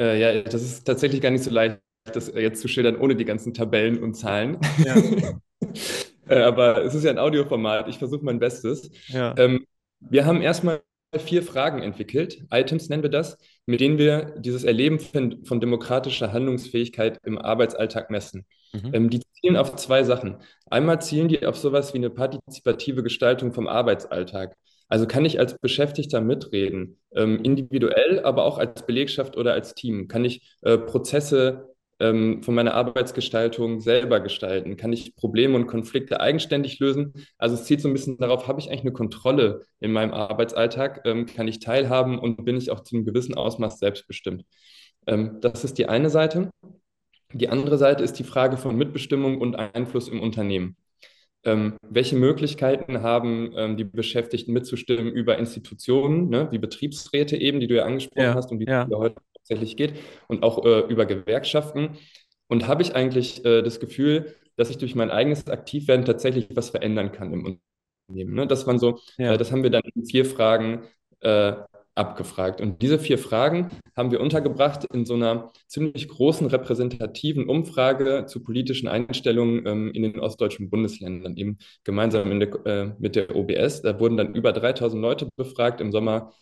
Äh, 0.00 0.20
ja, 0.20 0.42
das 0.42 0.62
ist 0.62 0.84
tatsächlich 0.84 1.20
gar 1.20 1.30
nicht 1.30 1.44
so 1.44 1.50
leicht, 1.50 1.80
das 2.12 2.32
jetzt 2.34 2.60
zu 2.60 2.68
schildern, 2.68 2.96
ohne 2.96 3.14
die 3.14 3.24
ganzen 3.24 3.54
Tabellen 3.54 4.02
und 4.02 4.14
Zahlen. 4.14 4.58
Ja. 4.84 4.96
äh, 6.30 6.42
aber 6.42 6.84
es 6.84 6.94
ist 6.94 7.04
ja 7.04 7.10
ein 7.10 7.18
Audioformat. 7.18 7.88
Ich 7.88 7.98
versuche 7.98 8.24
mein 8.24 8.38
Bestes. 8.38 8.90
Ja. 9.08 9.34
Ähm, 9.36 9.66
wir 10.00 10.24
haben 10.24 10.40
erstmal 10.40 10.80
vier 11.18 11.42
Fragen 11.42 11.82
entwickelt, 11.82 12.44
Items 12.52 12.88
nennen 12.88 13.02
wir 13.02 13.10
das, 13.10 13.36
mit 13.66 13.80
denen 13.80 13.98
wir 13.98 14.36
dieses 14.38 14.62
Erleben 14.62 15.00
von, 15.00 15.44
von 15.44 15.60
demokratischer 15.60 16.32
Handlungsfähigkeit 16.32 17.18
im 17.24 17.36
Arbeitsalltag 17.36 18.10
messen. 18.10 18.46
Mhm. 18.72 18.90
Ähm, 18.94 19.10
die 19.10 19.20
zielen 19.40 19.56
auf 19.56 19.74
zwei 19.74 20.04
Sachen. 20.04 20.36
Einmal 20.66 21.02
zielen 21.02 21.28
die 21.28 21.44
auf 21.44 21.56
sowas 21.56 21.94
wie 21.94 21.98
eine 21.98 22.10
partizipative 22.10 23.02
Gestaltung 23.02 23.52
vom 23.52 23.66
Arbeitsalltag. 23.66 24.54
Also 24.88 25.06
kann 25.06 25.24
ich 25.24 25.38
als 25.38 25.58
Beschäftigter 25.58 26.20
mitreden, 26.20 26.98
ähm, 27.14 27.42
individuell, 27.42 28.20
aber 28.24 28.44
auch 28.44 28.58
als 28.58 28.86
Belegschaft 28.86 29.36
oder 29.36 29.52
als 29.52 29.74
Team? 29.74 30.08
Kann 30.08 30.24
ich 30.24 30.56
äh, 30.62 30.78
Prozesse 30.78 31.69
ähm, 32.00 32.42
von 32.42 32.54
meiner 32.54 32.74
Arbeitsgestaltung 32.74 33.80
selber 33.80 34.20
gestalten? 34.20 34.76
Kann 34.76 34.92
ich 34.92 35.14
Probleme 35.14 35.56
und 35.56 35.66
Konflikte 35.66 36.20
eigenständig 36.20 36.78
lösen? 36.80 37.12
Also 37.38 37.54
es 37.54 37.64
zielt 37.64 37.80
so 37.80 37.88
ein 37.88 37.92
bisschen 37.92 38.18
darauf, 38.18 38.48
habe 38.48 38.60
ich 38.60 38.68
eigentlich 38.68 38.80
eine 38.80 38.92
Kontrolle 38.92 39.66
in 39.78 39.92
meinem 39.92 40.12
Arbeitsalltag? 40.12 41.02
Ähm, 41.04 41.26
kann 41.26 41.48
ich 41.48 41.60
teilhaben 41.60 42.18
und 42.18 42.44
bin 42.44 42.56
ich 42.56 42.70
auch 42.70 42.80
zu 42.80 42.96
einem 42.96 43.04
gewissen 43.04 43.34
Ausmaß 43.34 43.78
selbstbestimmt? 43.78 44.44
Ähm, 45.06 45.38
das 45.40 45.64
ist 45.64 45.78
die 45.78 45.86
eine 45.86 46.10
Seite. 46.10 46.50
Die 47.32 47.48
andere 47.48 47.78
Seite 47.78 48.02
ist 48.02 48.18
die 48.18 48.24
Frage 48.24 48.56
von 48.56 48.76
Mitbestimmung 48.76 49.40
und 49.40 49.54
Einfluss 49.54 50.08
im 50.08 50.20
Unternehmen. 50.20 50.76
Ähm, 51.42 51.76
welche 51.88 52.16
Möglichkeiten 52.16 53.02
haben 53.02 53.52
ähm, 53.56 53.76
die 53.76 53.84
Beschäftigten 53.84 54.52
mitzustimmen 54.52 55.10
über 55.10 55.38
Institutionen, 55.38 56.28
ne, 56.28 56.48
wie 56.50 56.58
Betriebsräte 56.58 57.36
eben, 57.36 57.60
die 57.60 57.66
du 57.66 57.76
ja 57.76 57.84
angesprochen 57.84 58.22
ja, 58.22 58.34
hast 58.34 58.50
und 58.50 58.58
die 58.58 58.66
ja. 58.66 58.86
heute 58.92 59.16
tatsächlich 59.50 59.76
geht, 59.76 59.94
und 60.28 60.42
auch 60.42 60.64
äh, 60.64 60.80
über 60.88 61.06
Gewerkschaften? 61.06 61.98
Und 62.48 62.66
habe 62.66 62.82
ich 62.82 62.94
eigentlich 62.94 63.44
äh, 63.44 63.62
das 63.62 63.80
Gefühl, 63.80 64.34
dass 64.56 64.70
ich 64.70 64.78
durch 64.78 64.94
mein 64.94 65.10
eigenes 65.10 65.48
Aktivwerden 65.48 66.04
tatsächlich 66.04 66.48
was 66.54 66.70
verändern 66.70 67.12
kann 67.12 67.32
im 67.32 67.58
Unternehmen? 68.08 68.34
Ne? 68.34 68.46
Das 68.46 68.66
waren 68.66 68.78
so, 68.78 68.98
ja. 69.18 69.34
äh, 69.34 69.38
das 69.38 69.52
haben 69.52 69.62
wir 69.62 69.70
dann 69.70 69.82
in 69.94 70.04
vier 70.04 70.24
Fragen 70.24 70.82
äh, 71.20 71.52
abgefragt. 71.94 72.60
Und 72.60 72.82
diese 72.82 72.98
vier 72.98 73.18
Fragen 73.18 73.70
haben 73.96 74.10
wir 74.10 74.20
untergebracht 74.20 74.84
in 74.92 75.04
so 75.04 75.14
einer 75.14 75.52
ziemlich 75.66 76.08
großen 76.08 76.46
repräsentativen 76.46 77.48
Umfrage 77.48 78.24
zu 78.26 78.42
politischen 78.42 78.88
Einstellungen 78.88 79.66
ähm, 79.66 79.92
in 79.92 80.02
den 80.02 80.18
ostdeutschen 80.18 80.70
Bundesländern, 80.70 81.36
eben 81.36 81.58
gemeinsam 81.84 82.40
der, 82.40 82.66
äh, 82.66 82.92
mit 82.98 83.16
der 83.16 83.34
OBS. 83.36 83.82
Da 83.82 83.98
wurden 84.00 84.16
dann 84.16 84.34
über 84.34 84.52
3000 84.52 85.00
Leute 85.00 85.28
befragt 85.36 85.80
im 85.80 85.92
Sommer 85.92 86.32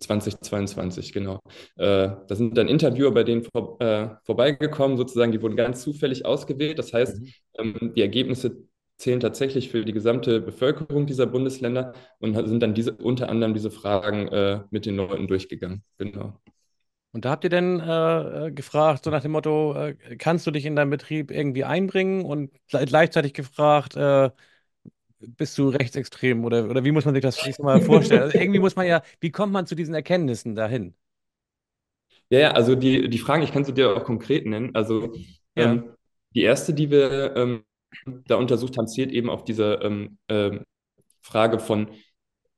2022, 0.00 1.12
genau. 1.12 1.40
Äh, 1.76 2.10
da 2.26 2.34
sind 2.34 2.56
dann 2.56 2.68
Interviewer 2.68 3.12
bei 3.12 3.24
denen 3.24 3.44
vor, 3.44 3.80
äh, 3.80 4.10
vorbeigekommen, 4.24 4.96
sozusagen, 4.96 5.32
die 5.32 5.42
wurden 5.42 5.56
ganz 5.56 5.82
zufällig 5.82 6.24
ausgewählt. 6.24 6.78
Das 6.78 6.92
heißt, 6.92 7.20
mhm. 7.20 7.28
ähm, 7.58 7.92
die 7.94 8.02
Ergebnisse 8.02 8.56
zählen 8.98 9.20
tatsächlich 9.20 9.70
für 9.70 9.84
die 9.84 9.92
gesamte 9.92 10.40
Bevölkerung 10.40 11.06
dieser 11.06 11.26
Bundesländer 11.26 11.92
und 12.20 12.34
sind 12.46 12.62
dann 12.62 12.74
diese, 12.74 12.92
unter 12.92 13.28
anderem 13.28 13.54
diese 13.54 13.70
Fragen 13.70 14.28
äh, 14.28 14.60
mit 14.70 14.86
den 14.86 14.96
Leuten 14.96 15.26
durchgegangen. 15.26 15.82
Genau. 15.98 16.34
Und 17.12 17.26
da 17.26 17.30
habt 17.30 17.44
ihr 17.44 17.50
denn 17.50 17.78
äh, 17.80 18.46
äh, 18.46 18.52
gefragt, 18.52 19.04
so 19.04 19.10
nach 19.10 19.20
dem 19.20 19.32
Motto, 19.32 19.74
äh, 19.74 19.94
kannst 20.16 20.46
du 20.46 20.50
dich 20.50 20.64
in 20.64 20.76
deinen 20.76 20.90
Betrieb 20.90 21.30
irgendwie 21.30 21.64
einbringen? 21.64 22.24
Und 22.24 22.50
gleichzeitig 22.68 23.34
gefragt, 23.34 23.96
äh, 23.96 24.30
bist 25.36 25.56
du 25.58 25.68
rechtsextrem 25.68 26.44
oder, 26.44 26.68
oder 26.68 26.84
wie 26.84 26.92
muss 26.92 27.04
man 27.04 27.14
sich 27.14 27.22
das 27.22 27.58
mal 27.58 27.80
vorstellen? 27.80 28.22
Also 28.22 28.38
irgendwie 28.38 28.60
muss 28.60 28.76
man 28.76 28.86
ja, 28.86 29.02
wie 29.20 29.30
kommt 29.30 29.52
man 29.52 29.66
zu 29.66 29.74
diesen 29.74 29.94
Erkenntnissen 29.94 30.54
dahin? 30.54 30.94
Ja, 32.30 32.38
ja, 32.38 32.50
also 32.52 32.74
die, 32.74 33.08
die 33.10 33.18
Fragen, 33.18 33.42
ich 33.42 33.52
kann 33.52 33.64
sie 33.64 33.74
dir 33.74 33.94
auch 33.96 34.04
konkret 34.04 34.46
nennen. 34.46 34.74
Also 34.74 35.12
ja. 35.54 35.72
ähm, 35.72 35.92
die 36.34 36.42
erste, 36.42 36.72
die 36.72 36.90
wir 36.90 37.36
ähm, 37.36 37.64
da 38.26 38.36
untersucht 38.36 38.78
haben, 38.78 38.88
zielt 38.88 39.12
eben 39.12 39.28
auf 39.28 39.44
diese 39.44 39.80
ähm, 39.82 40.18
äh, 40.28 40.58
Frage 41.20 41.58
von 41.58 41.90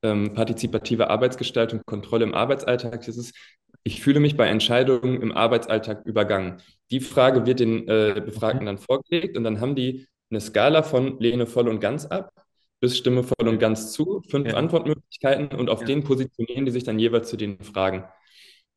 ähm, 0.01 0.33
partizipativer 0.33 1.09
Arbeitsgestaltung, 1.09 1.81
Kontrolle 1.85 2.23
im 2.23 2.33
Arbeitsalltag. 2.33 3.05
Das 3.05 3.17
ist, 3.17 3.35
ich 3.83 4.01
fühle 4.01 4.19
mich 4.19 4.37
bei 4.37 4.47
Entscheidungen 4.47 5.21
im 5.21 5.31
Arbeitsalltag 5.31 6.05
übergangen. 6.05 6.61
Die 6.91 7.01
Frage 7.01 7.45
wird 7.45 7.59
den 7.59 7.87
äh, 7.87 8.21
Befragten 8.25 8.65
dann 8.65 8.77
vorgelegt 8.77 9.35
und 9.35 9.43
dann 9.43 9.59
haben 9.59 9.75
die 9.75 10.07
eine 10.29 10.39
Skala 10.41 10.83
von 10.83 11.19
lehne 11.19 11.47
voll 11.47 11.67
und 11.67 11.79
ganz 11.79 12.05
ab 12.05 12.31
bis 12.79 12.97
stimme 12.97 13.23
voll 13.23 13.47
und 13.47 13.59
ganz 13.59 13.91
zu, 13.93 14.21
fünf 14.29 14.49
ja. 14.49 14.55
Antwortmöglichkeiten 14.55 15.57
und 15.57 15.69
auf 15.69 15.81
ja. 15.81 15.87
denen 15.87 16.03
positionieren 16.03 16.65
die 16.65 16.71
sich 16.71 16.83
dann 16.83 16.99
jeweils 16.99 17.29
zu 17.29 17.37
den 17.37 17.59
Fragen. 17.59 18.05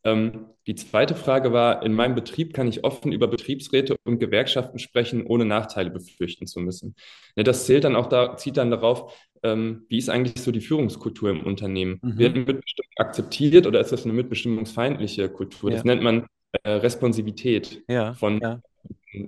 Ähm, 0.04 0.46
die 0.66 0.74
zweite 0.74 1.14
Frage 1.14 1.52
war, 1.52 1.82
in 1.82 1.92
meinem 1.92 2.14
Betrieb 2.14 2.54
kann 2.54 2.68
ich 2.68 2.84
offen 2.84 3.12
über 3.12 3.26
Betriebsräte 3.26 3.96
und 4.04 4.18
Gewerkschaften 4.18 4.78
sprechen, 4.78 5.26
ohne 5.26 5.44
Nachteile 5.44 5.90
befürchten 5.90 6.46
zu 6.46 6.60
müssen. 6.60 6.94
Ne, 7.36 7.44
das 7.44 7.66
zählt 7.66 7.84
dann 7.84 7.96
auch 7.96 8.06
da, 8.06 8.36
zieht 8.36 8.56
dann 8.56 8.70
darauf, 8.70 9.14
ähm, 9.42 9.86
wie 9.88 9.98
ist 9.98 10.08
eigentlich 10.08 10.42
so 10.42 10.52
die 10.52 10.60
Führungskultur 10.60 11.30
im 11.30 11.42
Unternehmen? 11.42 11.98
Mhm. 12.02 12.18
Wird 12.18 12.36
Mitbestimmung 12.36 12.92
akzeptiert 12.96 13.66
oder 13.66 13.80
ist 13.80 13.92
das 13.92 14.04
eine 14.04 14.12
mitbestimmungsfeindliche 14.12 15.28
Kultur? 15.28 15.70
Ja. 15.70 15.76
Das 15.76 15.84
nennt 15.84 16.02
man 16.02 16.26
äh, 16.62 16.70
Responsivität 16.70 17.82
von. 18.18 18.40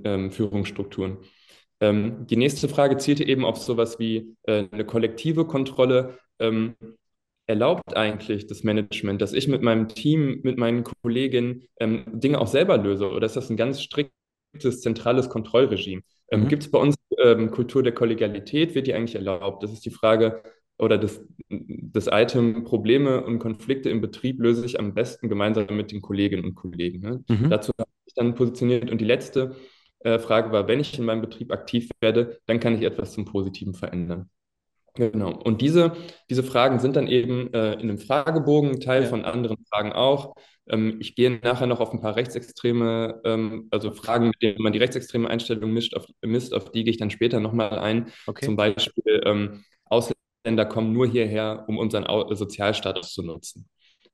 Ähm, 0.05 0.31
Führungsstrukturen. 0.31 1.19
Ähm, 1.81 2.27
die 2.27 2.37
nächste 2.37 2.69
Frage 2.69 2.97
zielte 2.99 3.25
eben 3.25 3.45
auf 3.45 3.59
sowas 3.59 3.99
wie 3.99 4.37
äh, 4.45 4.65
eine 4.71 4.85
kollektive 4.85 5.47
Kontrolle. 5.47 6.19
Ähm, 6.39 6.75
erlaubt 7.51 7.97
eigentlich 7.97 8.47
das 8.47 8.63
Management, 8.63 9.21
dass 9.21 9.33
ich 9.33 9.49
mit 9.49 9.61
meinem 9.61 9.89
Team, 9.89 10.41
mit 10.45 10.57
meinen 10.57 10.85
Kolleginnen 10.85 11.65
ähm, 11.81 12.05
Dinge 12.07 12.41
auch 12.41 12.47
selber 12.47 12.79
löse? 12.79 13.11
Oder 13.11 13.27
ist 13.27 13.37
das 13.37 13.51
ein 13.51 13.57
ganz 13.57 13.83
striktes, 13.83 14.81
zentrales 14.81 15.29
Kontrollregime? 15.29 16.03
Ähm, 16.31 16.43
mhm. 16.43 16.49
Gibt 16.49 16.63
es 16.63 16.71
bei 16.71 16.79
uns 16.79 16.95
ähm, 17.19 17.51
Kultur 17.51 17.83
der 17.83 17.93
Kollegialität? 17.93 18.77
Wird 18.77 18.87
die 18.87 18.95
eigentlich 18.95 19.17
erlaubt? 19.17 19.65
Das 19.65 19.73
ist 19.73 19.85
die 19.85 19.91
Frage 19.91 20.43
oder 20.79 20.97
das, 20.97 21.21
das 21.49 22.07
Item 22.07 22.65
Probleme 22.65 23.23
und 23.25 23.41
Konflikte 23.41 23.91
im 23.91 24.01
Betrieb 24.01 24.41
löse 24.41 24.65
ich 24.65 24.79
am 24.79 24.95
besten 24.95 25.29
gemeinsam 25.29 25.77
mit 25.77 25.91
den 25.91 26.01
Kolleginnen 26.01 26.45
und 26.45 26.55
Kollegen. 26.55 27.01
Ne? 27.01 27.25
Mhm. 27.29 27.51
Dazu 27.51 27.73
habe 27.79 27.91
ich 28.07 28.15
dann 28.15 28.35
positioniert. 28.35 28.91
Und 28.91 29.01
die 29.01 29.05
letzte 29.05 29.57
äh, 30.01 30.19
Frage 30.19 30.53
war, 30.53 30.69
wenn 30.69 30.81
ich 30.81 30.99
in 30.99 31.05
meinem 31.05 31.21
Betrieb 31.21 31.53
aktiv 31.53 31.89
werde, 32.01 32.39
dann 32.47 32.61
kann 32.61 32.75
ich 32.75 32.83
etwas 32.83 33.13
zum 33.13 33.25
Positiven 33.25 33.75
verändern. 33.75 34.31
Genau. 34.95 35.31
Und 35.33 35.61
diese, 35.61 35.93
diese 36.29 36.43
Fragen 36.43 36.81
sind 36.81 36.97
dann 36.97 37.07
eben 37.07 37.53
äh, 37.53 37.75
in 37.75 37.83
einem 37.83 37.99
Fragebogen, 37.99 38.81
Teil 38.81 39.03
ja. 39.03 39.09
von 39.09 39.25
anderen 39.25 39.59
Fragen 39.71 39.93
auch. 39.93 40.35
Ähm, 40.69 40.97
ich 41.01 41.15
gehe 41.15 41.31
nachher 41.31 41.67
noch 41.67 41.81
auf 41.81 41.93
ein 41.93 42.01
paar 42.01 42.17
rechtsextreme, 42.17 43.21
ähm, 43.25 43.69
also 43.71 43.93
Fragen, 43.93 44.29
mit 44.29 44.43
denen 44.43 44.63
man 44.63 44.73
die 44.73 44.81
rechtsextreme 44.81 45.29
Einstellung 45.29 45.73
mischt, 45.73 45.95
auf, 45.95 46.07
misst, 46.23 46.53
auf 46.55 46.73
die 46.73 46.85
gehe 46.85 46.91
ich 46.91 46.99
dann 46.99 47.11
später 47.11 47.39
nochmal 47.39 47.79
ein. 47.79 48.11
Okay. 48.27 48.45
Zum 48.45 48.57
Beispiel 48.57 49.23
ähm, 49.25 49.65
Ausländer 49.85 50.67
kommen 50.67 50.93
nur 50.93 51.07
hierher, 51.07 51.65
um 51.69 51.79
unseren 51.79 52.07
Sozialstatus 52.35 53.13
zu 53.13 53.23
nutzen 53.23 53.69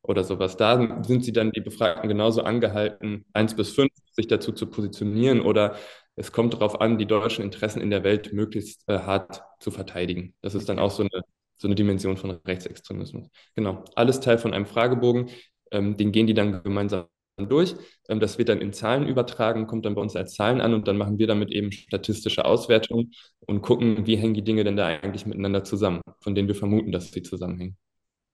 oder 0.09 0.25
sowas. 0.25 0.57
Da 0.57 1.03
sind 1.05 1.25
sie 1.25 1.33
dann 1.33 1.53
die 1.53 1.61
Befragten 1.61 2.09
genauso 2.09 2.43
angehalten, 2.43 3.25
eins 3.33 3.55
bis 3.55 3.71
fünf 3.73 3.91
sich 4.13 4.27
dazu 4.27 4.53
zu 4.53 4.67
positionieren 4.67 5.41
oder 5.41 5.77
es 6.17 6.33
kommt 6.33 6.55
darauf 6.55 6.81
an, 6.81 6.99
die 6.99 7.07
deutschen 7.07 7.45
Interessen 7.45 7.81
in 7.81 7.91
der 7.91 8.03
Welt 8.03 8.33
möglichst 8.33 8.83
äh, 8.89 8.99
hart 9.01 9.43
zu 9.61 9.71
verteidigen. 9.71 10.35
Das 10.41 10.55
ist 10.55 10.69
dann 10.69 10.79
auch 10.79 10.91
so 10.91 11.03
eine, 11.03 11.23
so 11.57 11.69
eine 11.69 11.75
Dimension 11.75 12.17
von 12.17 12.31
Rechtsextremismus. 12.31 13.29
Genau, 13.55 13.85
alles 13.95 14.21
Teil 14.21 14.39
von 14.39 14.55
einem 14.55 14.67
Fragebogen. 14.67 15.29
Ähm, 15.71 15.97
den 15.97 16.13
gehen 16.13 16.27
die 16.27 16.35
dann 16.35 16.63
gemeinsam 16.63 17.07
durch. 17.37 17.75
Ähm, 18.09 18.19
das 18.21 18.39
wird 18.39 18.49
dann 18.49 18.61
in 18.63 18.73
Zahlen 18.73 19.07
übertragen, 19.07 19.67
kommt 19.67 19.85
dann 19.85 19.95
bei 19.95 20.01
uns 20.01 20.17
als 20.17 20.35
Zahlen 20.35 20.61
an 20.63 20.73
und 20.73 20.89
dann 20.89 20.97
machen 20.97 21.19
wir 21.19 21.27
damit 21.27 21.51
eben 21.53 21.71
statistische 21.71 22.47
Auswertungen 22.47 23.13
und 23.41 23.61
gucken, 23.61 24.07
wie 24.07 24.17
hängen 24.17 24.35
die 24.35 24.45
Dinge 24.45 24.65
denn 24.65 24.77
da 24.77 24.87
eigentlich 24.87 25.27
miteinander 25.27 25.65
zusammen, 25.65 26.01
von 26.21 26.35
denen 26.35 26.49
wir 26.49 26.55
vermuten, 26.55 26.93
dass 26.93 27.13
sie 27.13 27.23
zusammenhängen. 27.23 27.77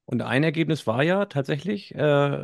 Und 0.05 0.23
ein 0.23 0.43
Ergebnis 0.45 0.87
war 0.87 1.03
ja 1.03 1.27
tatsächlich, 1.27 1.95
äh, 1.95 1.99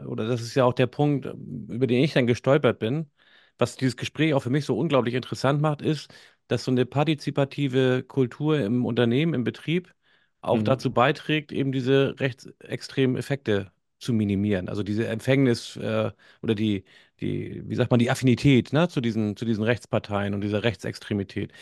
oder 0.06 0.26
das 0.26 0.40
ist 0.40 0.54
ja 0.54 0.64
auch 0.64 0.72
der 0.74 0.86
Punkt, 0.86 1.26
über 1.26 1.86
den 1.86 2.02
ich 2.02 2.12
dann 2.12 2.26
gestolpert 2.26 2.78
bin, 2.78 3.10
was 3.58 3.76
dieses 3.76 3.96
Gespräch 3.96 4.34
auch 4.34 4.42
für 4.42 4.50
mich 4.50 4.64
so 4.64 4.78
unglaublich 4.78 5.14
interessant 5.14 5.60
macht, 5.60 5.82
ist, 5.82 6.12
dass 6.46 6.64
so 6.64 6.70
eine 6.70 6.86
partizipative 6.86 8.04
Kultur 8.04 8.58
im 8.60 8.86
Unternehmen, 8.86 9.34
im 9.34 9.44
Betrieb 9.44 9.94
auch 10.40 10.58
mhm. 10.58 10.64
dazu 10.64 10.92
beiträgt, 10.92 11.52
eben 11.52 11.72
diese 11.72 12.14
rechtsextremen 12.20 13.16
Effekte 13.16 13.72
zu 13.98 14.12
minimieren. 14.12 14.68
Also 14.68 14.82
diese 14.82 15.08
Empfängnis 15.08 15.76
äh, 15.76 16.12
oder 16.42 16.54
die, 16.54 16.84
die, 17.20 17.62
wie 17.68 17.74
sagt 17.74 17.90
man, 17.90 17.98
die 17.98 18.10
Affinität 18.10 18.72
ne, 18.72 18.88
zu 18.88 19.00
diesen, 19.00 19.36
zu 19.36 19.44
diesen 19.44 19.64
Rechtsparteien 19.64 20.34
und 20.34 20.40
dieser 20.42 20.62
Rechtsextremität. 20.62 21.52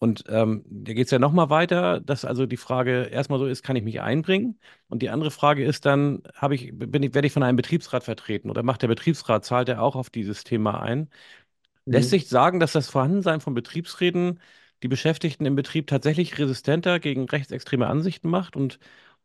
Und 0.00 0.24
ähm, 0.28 0.64
da 0.66 0.94
geht 0.94 1.06
es 1.06 1.12
ja 1.12 1.20
nochmal 1.20 1.50
weiter, 1.50 2.00
dass 2.00 2.24
also 2.24 2.46
die 2.46 2.56
Frage 2.58 3.04
erstmal 3.04 3.38
so 3.38 3.46
ist, 3.46 3.62
kann 3.62 3.76
ich 3.76 3.84
mich 3.84 4.00
einbringen? 4.00 4.58
Und 4.88 5.02
die 5.02 5.10
andere 5.10 5.30
Frage 5.30 5.64
ist 5.64 5.86
dann, 5.86 6.22
habe 6.34 6.54
ich, 6.56 6.72
bin 6.74 7.02
ich, 7.02 7.14
werde 7.14 7.26
ich 7.28 7.34
von 7.34 7.42
einem 7.44 7.56
Betriebsrat 7.56 8.04
vertreten 8.04 8.50
oder 8.50 8.62
macht 8.62 8.82
der 8.82 8.88
Betriebsrat, 8.88 9.44
zahlt 9.44 9.68
er 9.68 9.82
auch 9.82 9.96
auf 9.96 10.10
dieses 10.10 10.44
Thema 10.44 10.80
ein? 10.82 11.10
Mhm. 11.86 11.92
Lässt 11.92 12.10
sich 12.10 12.28
sagen, 12.28 12.60
dass 12.60 12.72
das 12.72 12.88
Vorhandensein 12.88 13.40
von 13.40 13.54
Betriebsräten 13.54 14.40
die 14.82 14.88
Beschäftigten 14.88 15.46
im 15.46 15.56
Betrieb 15.56 15.86
tatsächlich 15.86 16.38
resistenter 16.38 17.00
gegen 17.00 17.26
rechtsextreme 17.26 17.86
Ansichten 17.86 18.30
macht 18.30 18.56
und 18.56 18.78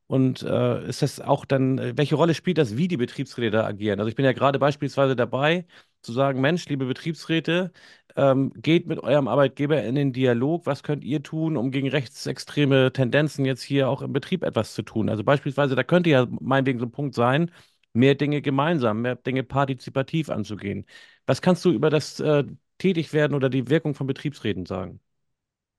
und 0.08 0.44
äh, 0.44 0.88
ist 0.88 1.01
das 1.01 1.20
auch 1.20 1.46
dann, 1.46 1.98
welche 1.98 2.15
Rolle 2.15 2.36
spielt 2.36 2.60
das, 2.60 2.77
wie 2.77 2.88
die 2.88 2.98
Betriebsräte 2.98 3.51
da 3.51 3.65
agieren? 3.65 4.00
Also 4.00 4.10
ich 4.10 4.15
bin 4.15 4.25
ja 4.25 4.34
gerade 4.34 4.60
beispielsweise 4.60 5.15
dabei, 5.15 5.65
zu 6.01 6.13
sagen, 6.13 6.41
Mensch, 6.41 6.67
liebe 6.70 6.86
Betriebsräte, 6.86 7.72
ähm, 8.15 8.51
geht 8.55 8.88
mit 8.88 9.00
eurem 9.00 9.27
Arbeitgeber 9.27 9.84
in 9.84 9.95
den 9.95 10.13
Dialog. 10.13 10.65
Was 10.65 10.84
könnt 10.84 11.03
ihr 11.03 11.22
tun, 11.24 11.57
um 11.57 11.72
gegen 11.72 11.89
rechtsextreme 11.89 12.91
Tendenzen 12.93 13.45
jetzt 13.45 13.62
hier 13.62 13.89
auch 13.89 14.01
im 14.01 14.13
Betrieb 14.13 14.43
etwas 14.43 14.74
zu 14.74 14.84
tun? 14.84 15.10
Also 15.10 15.24
beispielsweise, 15.24 15.75
da 15.75 15.84
könnte 15.84 16.10
ja 16.10 16.27
meinetwegen 16.39 16.79
so 16.79 16.86
ein 16.86 16.91
Punkt 16.91 17.15
sein, 17.15 17.51
mehr 17.93 18.15
Dinge 18.15 18.41
gemeinsam, 18.41 19.01
mehr 19.01 19.15
Dinge 19.15 19.43
partizipativ 19.43 20.29
anzugehen. 20.29 20.86
Was 21.25 21.41
kannst 21.41 21.65
du 21.65 21.72
über 21.72 21.89
das 21.89 22.19
äh, 22.19 22.43
Tätigwerden 22.77 23.36
oder 23.36 23.50
die 23.50 23.69
Wirkung 23.69 23.95
von 23.95 24.07
Betriebsräten 24.07 24.65
sagen? 24.65 25.00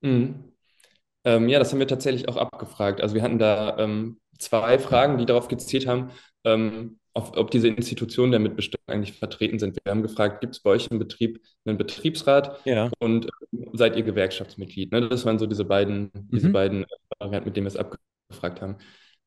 Mhm. 0.01 0.53
Ähm, 1.25 1.49
ja, 1.49 1.59
das 1.59 1.73
haben 1.73 1.81
wir 1.81 1.89
tatsächlich 1.89 2.29
auch 2.29 2.37
abgefragt. 2.37 3.01
Also 3.01 3.15
wir 3.15 3.23
hatten 3.23 3.39
da 3.39 3.79
ähm, 3.79 4.21
zwei 4.39 4.79
Fragen, 4.79 5.19
die 5.19 5.27
darauf 5.27 5.49
gezielt 5.49 5.87
haben, 5.87 6.11
ähm, 6.45 6.99
auf, 7.17 7.35
ob 7.37 7.51
diese 7.51 7.69
Institutionen 7.69 8.31
der 8.31 8.41
Mitbestimmung 8.41 8.85
eigentlich 8.87 9.17
vertreten 9.17 9.59
sind. 9.59 9.79
Wir 9.83 9.91
haben 9.91 10.03
gefragt, 10.03 10.43
gibt 10.43 10.55
es 10.55 10.61
bei 10.61 10.71
euch 10.71 10.89
im 10.91 10.99
Betrieb 10.99 11.41
einen 11.65 11.79
Betriebsrat 11.79 12.61
ja. 12.67 12.91
und 12.99 13.27
äh, 13.27 13.31
seid 13.73 13.97
ihr 13.97 14.03
Gewerkschaftsmitglied? 14.03 14.93
Ne? 14.93 15.09
Das 15.09 15.25
waren 15.25 15.39
so 15.39 15.47
diese 15.47 15.65
beiden, 15.65 16.11
mhm. 16.13 16.29
diese 16.31 16.51
beiden 16.51 16.85
Varianten, 17.19 17.49
mit 17.49 17.57
denen 17.57 17.65
wir 17.65 17.69
es 17.69 17.77
abgefragt 17.77 18.61
haben. 18.61 18.77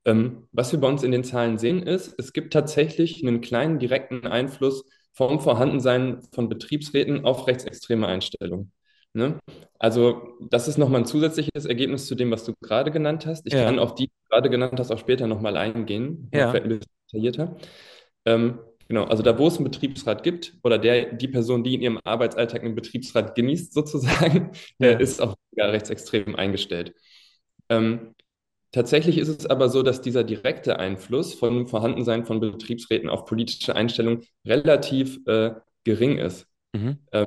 Ähm, 0.05 0.47
was 0.51 0.71
wir 0.71 0.79
bei 0.79 0.87
uns 0.87 1.01
in 1.01 1.11
den 1.11 1.23
Zahlen 1.23 1.57
sehen, 1.57 1.81
ist, 1.81 2.13
es 2.19 2.31
gibt 2.31 2.53
tatsächlich 2.53 3.25
einen 3.25 3.41
kleinen 3.41 3.79
direkten 3.79 4.27
Einfluss 4.27 4.85
vom 5.11 5.39
Vorhandensein 5.39 6.21
von 6.31 6.47
Betriebsräten 6.47 7.25
auf 7.25 7.47
rechtsextreme 7.47 8.05
Einstellungen. 8.05 8.71
Ne? 9.13 9.39
Also 9.79 10.37
das 10.49 10.67
ist 10.67 10.77
nochmal 10.77 11.01
ein 11.01 11.05
zusätzliches 11.05 11.65
Ergebnis 11.65 12.05
zu 12.05 12.15
dem, 12.15 12.29
was 12.31 12.45
du 12.45 12.53
gerade 12.61 12.91
genannt 12.91 13.25
hast. 13.25 13.45
Ich 13.47 13.53
ja. 13.53 13.65
kann 13.65 13.79
auf 13.79 13.95
die, 13.95 14.07
die 14.07 14.13
du 14.23 14.29
gerade 14.29 14.49
genannt 14.49 14.79
hast, 14.79 14.91
auch 14.91 14.99
später 14.99 15.25
nochmal 15.27 15.57
eingehen. 15.57 16.29
Ja. 16.33 16.51
Ein 16.51 16.69
bisschen 16.69 16.85
detaillierter. 17.07 17.57
Ähm, 18.25 18.59
genau, 18.87 19.05
also 19.05 19.23
da, 19.23 19.37
wo 19.39 19.47
es 19.47 19.55
einen 19.55 19.63
Betriebsrat 19.63 20.23
gibt 20.23 20.53
oder 20.63 20.77
der, 20.77 21.13
die 21.13 21.27
Person, 21.27 21.63
die 21.63 21.73
in 21.73 21.81
ihrem 21.81 21.99
Arbeitsalltag 22.03 22.63
einen 22.63 22.75
Betriebsrat 22.75 23.35
genießt, 23.35 23.73
sozusagen, 23.73 24.51
ja. 24.79 24.89
der 24.89 24.99
ist 24.99 25.21
auch 25.21 25.35
rechtsextrem 25.57 26.35
eingestellt. 26.35 26.93
Ähm, 27.69 28.13
tatsächlich 28.71 29.17
ist 29.17 29.29
es 29.29 29.45
aber 29.47 29.69
so, 29.69 29.81
dass 29.81 30.01
dieser 30.01 30.23
direkte 30.23 30.77
Einfluss 30.77 31.33
von 31.33 31.67
Vorhandensein 31.67 32.25
von 32.25 32.39
Betriebsräten 32.39 33.09
auf 33.09 33.25
politische 33.25 33.75
Einstellungen 33.75 34.23
relativ 34.45 35.19
äh, 35.25 35.51
gering 35.83 36.17
ist. 36.19 36.47
Mhm. 36.73 36.99
Ähm, 37.11 37.25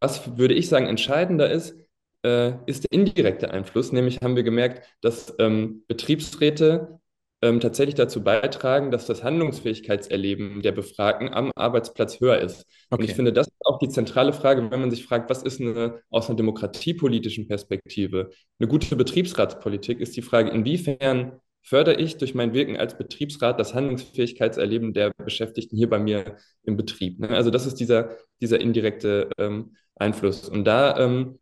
was 0.00 0.36
würde 0.38 0.54
ich 0.54 0.68
sagen 0.68 0.86
entscheidender 0.86 1.50
ist, 1.50 1.76
äh, 2.24 2.52
ist 2.66 2.84
der 2.84 2.92
indirekte 2.92 3.50
Einfluss. 3.50 3.92
Nämlich 3.92 4.20
haben 4.22 4.36
wir 4.36 4.42
gemerkt, 4.42 4.86
dass 5.00 5.34
ähm, 5.38 5.84
Betriebsräte 5.86 7.00
ähm, 7.42 7.60
tatsächlich 7.60 7.94
dazu 7.94 8.24
beitragen, 8.24 8.90
dass 8.90 9.06
das 9.06 9.22
Handlungsfähigkeitserleben 9.22 10.62
der 10.62 10.72
Befragten 10.72 11.32
am 11.32 11.52
Arbeitsplatz 11.54 12.18
höher 12.18 12.38
ist. 12.38 12.66
Okay. 12.90 13.02
Und 13.02 13.08
ich 13.08 13.14
finde, 13.14 13.34
das 13.34 13.48
ist 13.48 13.66
auch 13.66 13.78
die 13.78 13.90
zentrale 13.90 14.32
Frage, 14.32 14.70
wenn 14.70 14.80
man 14.80 14.90
sich 14.90 15.04
fragt, 15.04 15.28
was 15.28 15.42
ist 15.42 15.60
eine, 15.60 16.00
aus 16.08 16.28
einer 16.28 16.36
demokratiepolitischen 16.36 17.46
Perspektive 17.46 18.30
eine 18.58 18.68
gute 18.68 18.96
Betriebsratspolitik, 18.96 20.00
ist 20.00 20.16
die 20.16 20.22
Frage, 20.22 20.50
inwiefern 20.50 21.40
fördere 21.64 21.96
ich 21.96 22.18
durch 22.18 22.34
mein 22.34 22.52
Wirken 22.52 22.76
als 22.76 22.96
Betriebsrat 22.96 23.58
das 23.58 23.74
Handlungsfähigkeitserleben 23.74 24.92
der 24.92 25.12
Beschäftigten 25.14 25.76
hier 25.76 25.88
bei 25.88 25.98
mir 25.98 26.36
im 26.62 26.76
Betrieb. 26.76 27.18
Ne? 27.18 27.30
Also 27.30 27.50
das 27.50 27.66
ist 27.66 27.80
dieser, 27.80 28.16
dieser 28.40 28.60
indirekte 28.60 29.30
ähm, 29.38 29.74
Einfluss. 29.96 30.48
Und 30.48 30.64
da 30.64 30.98
ähm, 30.98 31.38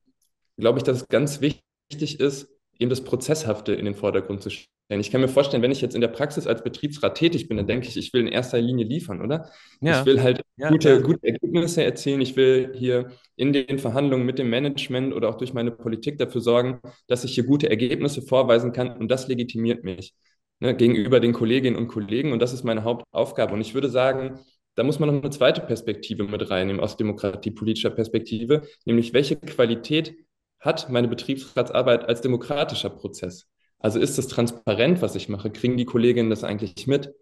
glaube 0.56 0.78
ich, 0.78 0.84
dass 0.84 0.98
es 1.02 1.08
ganz 1.08 1.40
wichtig 1.40 2.20
ist, 2.20 2.48
eben 2.78 2.88
das 2.88 3.02
Prozesshafte 3.02 3.74
in 3.74 3.84
den 3.84 3.96
Vordergrund 3.96 4.42
zu 4.42 4.50
stellen. 4.92 5.00
Ich 5.00 5.10
kann 5.10 5.20
mir 5.20 5.28
vorstellen, 5.28 5.62
wenn 5.62 5.72
ich 5.72 5.80
jetzt 5.80 5.94
in 5.94 6.00
der 6.00 6.08
Praxis 6.08 6.46
als 6.46 6.62
Betriebsrat 6.62 7.16
tätig 7.16 7.48
bin, 7.48 7.56
dann 7.56 7.66
denke 7.66 7.88
ich, 7.88 7.96
ich 7.96 8.12
will 8.12 8.20
in 8.20 8.28
erster 8.28 8.60
Linie 8.60 8.84
liefern, 8.84 9.22
oder? 9.22 9.48
Ja. 9.80 10.00
Ich 10.00 10.06
will 10.06 10.22
halt 10.22 10.42
ja, 10.56 10.68
gute, 10.68 10.90
ja. 10.90 10.98
gute 10.98 11.26
Ergebnisse 11.26 11.82
erzielen. 11.82 12.20
Ich 12.20 12.36
will 12.36 12.72
hier 12.74 13.10
in 13.36 13.52
den 13.52 13.78
Verhandlungen 13.78 14.26
mit 14.26 14.38
dem 14.38 14.50
Management 14.50 15.14
oder 15.14 15.30
auch 15.30 15.36
durch 15.36 15.54
meine 15.54 15.70
Politik 15.70 16.18
dafür 16.18 16.40
sorgen, 16.40 16.80
dass 17.06 17.24
ich 17.24 17.34
hier 17.34 17.44
gute 17.44 17.70
Ergebnisse 17.70 18.22
vorweisen 18.22 18.72
kann 18.72 18.96
und 18.96 19.10
das 19.10 19.28
legitimiert 19.28 19.82
mich 19.82 20.14
ne, 20.60 20.76
gegenüber 20.76 21.20
den 21.20 21.32
Kolleginnen 21.32 21.76
und 21.76 21.88
Kollegen 21.88 22.32
und 22.32 22.40
das 22.40 22.52
ist 22.52 22.64
meine 22.64 22.84
Hauptaufgabe. 22.84 23.54
Und 23.54 23.62
ich 23.62 23.74
würde 23.74 23.88
sagen, 23.88 24.40
da 24.74 24.84
muss 24.84 24.98
man 24.98 25.08
noch 25.08 25.22
eine 25.22 25.30
zweite 25.30 25.62
Perspektive 25.62 26.24
mit 26.24 26.50
reinnehmen 26.50 26.80
aus 26.80 26.96
demokratiepolitischer 26.96 27.90
Perspektive, 27.90 28.62
nämlich 28.84 29.12
welche 29.12 29.36
Qualität 29.36 30.14
hat 30.60 30.88
meine 30.90 31.08
Betriebsratsarbeit 31.08 32.04
als 32.08 32.20
demokratischer 32.20 32.90
Prozess? 32.90 33.48
Also 33.82 33.98
ist 33.98 34.18
es 34.18 34.28
transparent, 34.28 35.02
was 35.02 35.14
ich 35.16 35.28
mache? 35.28 35.50
Kriegen 35.50 35.76
die 35.76 35.84
Kolleginnen 35.84 36.30
das 36.30 36.44
eigentlich 36.44 36.86
mit? 36.86 37.12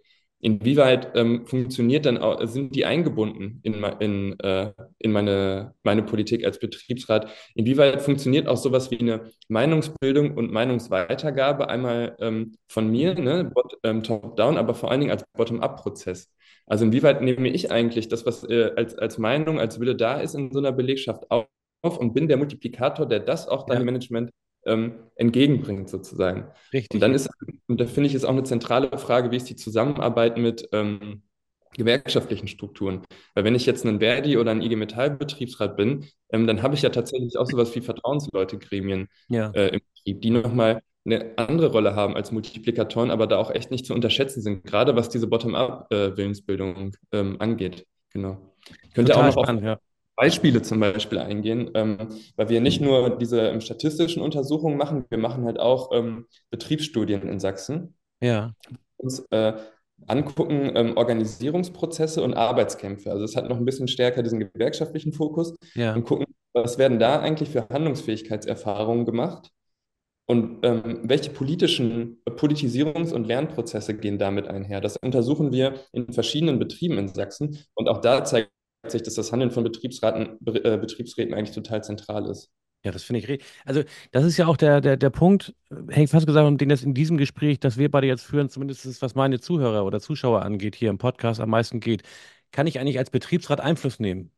inwieweit 0.41 1.13
ähm, 1.15 1.47
funktioniert 1.47 2.07
dann 2.07 2.19
auch, 2.19 2.45
sind 2.47 2.75
die 2.75 2.87
eingebunden 2.87 3.61
in, 3.63 3.85
in, 4.01 4.41
äh, 4.41 4.73
in 4.99 5.13
meine, 5.13 5.75
meine 5.83 6.03
Politik 6.03 6.45
als 6.45 6.59
Betriebsrat? 6.59 7.31
Inwieweit 7.55 8.01
funktioniert 8.01 8.49
auch 8.49 8.57
sowas 8.57 8.91
wie 8.91 8.99
eine 8.99 9.31
Meinungsbildung 9.49 10.37
und 10.37 10.51
Meinungsweitergabe 10.51 11.69
einmal 11.69 12.17
ähm, 12.21 12.53
von 12.69 12.91
mir, 12.91 13.15
ne, 13.15 13.53
ähm, 13.85 14.03
top-down, 14.03 14.57
aber 14.57 14.75
vor 14.75 14.91
allen 14.91 15.01
Dingen 15.01 15.13
als 15.13 15.25
Bottom-up-Prozess? 15.35 16.33
Also 16.67 16.85
inwieweit 16.87 17.21
nehme 17.21 17.49
ich 17.49 17.71
eigentlich 17.71 18.09
das, 18.09 18.25
was 18.25 18.45
äh, 18.45 18.73
als, 18.77 18.97
als 18.97 19.19
Meinung, 19.19 19.61
als 19.61 19.79
Wille 19.79 19.95
da 19.97 20.21
ist 20.21 20.35
in 20.35 20.53
so 20.53 20.59
einer 20.59 20.73
Belegschaft 20.73 21.31
auf 21.31 21.47
und 21.83 22.13
bin 22.15 22.29
der 22.29 22.37
Multiplikator, 22.37 23.07
der 23.07 23.21
das 23.21 23.49
auch 23.49 23.65
dann 23.67 23.77
ja. 23.77 23.83
dem 23.83 23.87
Management 23.87 24.31
ähm, 24.67 24.95
entgegenbringt, 25.17 25.89
sozusagen. 25.89 26.49
Richtig. 26.73 26.95
Und 26.95 27.01
dann 27.01 27.15
ist, 27.15 27.31
und 27.67 27.81
da 27.81 27.87
finde 27.87 28.09
ich, 28.09 28.15
ist 28.15 28.25
auch 28.25 28.31
eine 28.31 28.43
zentrale 28.43 28.97
Frage, 28.99 29.31
wie 29.31 29.37
ist 29.37 29.49
die 29.49 29.57
Zusammenarbeit 29.57 30.39
mit 30.39 30.69
ähm, 30.73 31.23
gewerkschaftlichen 31.77 32.49
Strukturen. 32.49 33.03
Weil 33.35 33.45
wenn 33.45 33.55
ich 33.55 33.67
jetzt 33.67 33.85
ein 33.85 34.01
Verdi 34.01 34.37
oder 34.37 34.51
ein 34.51 34.63
IG 34.63 34.77
Metall 34.77 35.11
Betriebsrat 35.11 35.77
bin, 35.77 36.07
ähm, 36.31 36.47
dann 36.47 36.63
habe 36.63 36.75
ich 36.75 36.83
ja 36.83 36.91
tatsächlich 36.91 37.39
auch 37.39 37.47
sowas 37.47 37.75
wie 37.75 37.81
Vertrauensleute, 37.81 38.59
Gremien 38.59 39.09
ja. 39.29 39.51
äh, 39.51 39.69
im 39.69 39.81
Betrieb, 39.95 40.21
die 40.23 40.31
nochmal 40.31 40.83
eine 41.07 41.33
andere 41.37 41.69
Rolle 41.69 41.95
haben 41.95 42.15
als 42.15 42.31
Multiplikatoren, 42.31 43.11
aber 43.11 43.27
da 43.27 43.39
auch 43.39 43.51
echt 43.51 43.71
nicht 43.71 43.87
zu 43.87 43.95
unterschätzen 43.95 44.43
sind, 44.43 44.65
gerade 44.65 44.97
was 44.97 45.09
diese 45.09 45.29
Bottom-up-Willensbildung 45.29 46.93
äh, 47.11 47.19
ähm, 47.19 47.37
angeht. 47.39 47.87
Genau. 48.13 48.55
Ich 48.85 48.93
könnte 48.93 49.13
Total 49.13 49.31
auch 49.31 49.35
noch 49.35 49.45
spannend, 49.45 49.63
auf, 49.63 49.67
ja. 49.67 49.79
Beispiele 50.21 50.61
zum 50.61 50.81
Beispiel 50.81 51.19
eingehen, 51.19 51.71
ähm, 51.75 52.09
weil 52.37 52.51
wir 52.51 52.61
nicht 52.61 52.81
nur 52.81 53.17
diese 53.17 53.41
ähm, 53.49 53.63
statistischen 53.63 54.23
Untersuchungen 54.23 54.77
machen, 54.77 55.07
wir 55.09 55.19
machen 55.19 55.45
halt 55.45 55.59
auch 55.59 55.93
ähm, 55.93 56.27
Betriebsstudien 56.51 57.23
in 57.23 57.41
Sachsen. 57.41 57.95
Ja. 58.21 58.53
Uns 58.99 59.21
äh, 59.31 59.55
angucken 60.07 60.73
ähm, 60.75 60.97
Organisierungsprozesse 60.99 62.23
und 62.23 62.35
Arbeitskämpfe. 62.35 63.11
Also 63.11 63.25
es 63.25 63.35
hat 63.35 63.49
noch 63.49 63.57
ein 63.57 63.65
bisschen 63.65 63.89
stärker 63.89 64.23
diesen 64.23 64.41
gewerkschaftlichen 64.41 65.15
Fokus 65.15 65.57
ja. 65.75 65.95
und 65.95 66.05
gucken, 66.05 66.27
was 66.53 66.77
werden 66.77 66.99
da 66.99 67.21
eigentlich 67.21 67.49
für 67.49 67.69
Handlungsfähigkeitserfahrungen 67.71 69.07
gemacht 69.07 69.51
und 70.27 70.59
ähm, 70.65 71.01
welche 71.05 71.31
politischen 71.31 72.23
Politisierungs- 72.27 73.15
und 73.15 73.27
Lernprozesse 73.27 73.95
gehen 73.95 74.19
damit 74.19 74.49
einher. 74.49 74.83
Das 74.83 74.99
untersuchen 74.99 75.51
wir 75.51 75.75
in 75.93 76.13
verschiedenen 76.13 76.59
Betrieben 76.59 76.99
in 76.99 77.09
Sachsen 77.09 77.59
und 77.75 77.89
auch 77.89 78.03
da 78.03 78.23
zeigt 78.23 78.51
sich, 78.87 79.03
dass 79.03 79.15
das 79.15 79.33
Handeln 79.33 79.51
von 79.51 79.65
Betriebsraten, 79.65 80.39
äh, 80.47 80.79
Betriebsräten 80.79 81.35
eigentlich 81.35 81.55
total 81.55 81.83
zentral 81.85 82.27
ist. 82.27 82.51
Ja, 82.83 82.93
das 82.93 83.03
finde 83.03 83.21
ich. 83.21 83.45
Also, 83.67 83.83
das 84.11 84.25
ist 84.25 84.39
ja 84.39 84.47
auch 84.47 84.57
der, 84.57 84.81
der, 84.81 84.97
der 84.97 85.11
Punkt, 85.11 85.55
hätte 85.89 86.03
ich 86.03 86.11
fast 86.11 86.27
gesagt, 86.27 86.49
um 86.49 86.57
den 86.57 86.71
es 86.71 86.83
in 86.83 86.95
diesem 86.95 87.19
Gespräch, 87.19 87.61
das 87.61 87.77
wir 87.77 87.91
beide 87.91 88.07
jetzt 88.07 88.23
führen, 88.23 88.49
zumindest 88.49 89.03
was 89.03 89.15
meine 89.15 89.39
Zuhörer 89.39 89.85
oder 89.85 90.01
Zuschauer 90.01 90.43
angeht, 90.43 90.77
hier 90.77 90.89
im 90.89 90.97
Podcast 90.97 91.41
am 91.41 91.51
meisten 91.51 91.81
geht. 91.81 92.03
Kann 92.53 92.67
ich 92.67 92.81
eigentlich 92.81 92.99
als 92.99 93.11
Betriebsrat 93.11 93.61
Einfluss 93.61 94.01
nehmen 94.01 94.31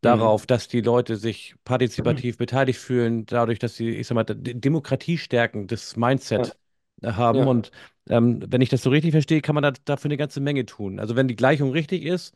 darauf, 0.00 0.42
mhm. 0.42 0.46
dass 0.48 0.68
die 0.68 0.80
Leute 0.80 1.16
sich 1.16 1.54
partizipativ 1.64 2.36
mhm. 2.36 2.38
beteiligt 2.38 2.78
fühlen, 2.78 3.26
dadurch, 3.26 3.58
dass 3.58 3.76
sie, 3.76 3.90
ich 3.90 4.06
sag 4.06 4.14
mal, 4.14 4.24
Demokratie 4.24 5.18
stärken, 5.18 5.66
das 5.66 5.96
Mindset 5.96 6.56
ja. 7.02 7.16
haben. 7.16 7.40
Ja. 7.40 7.44
Und 7.46 7.70
ähm, 8.08 8.42
wenn 8.48 8.60
ich 8.60 8.68
das 8.68 8.82
so 8.82 8.90
richtig 8.90 9.12
verstehe, 9.12 9.40
kann 9.40 9.54
man 9.54 9.62
da, 9.62 9.72
dafür 9.84 10.08
eine 10.08 10.16
ganze 10.16 10.40
Menge 10.40 10.66
tun. 10.66 10.98
Also, 10.98 11.16
wenn 11.16 11.28
die 11.28 11.36
Gleichung 11.36 11.70
richtig 11.72 12.04
ist, 12.04 12.34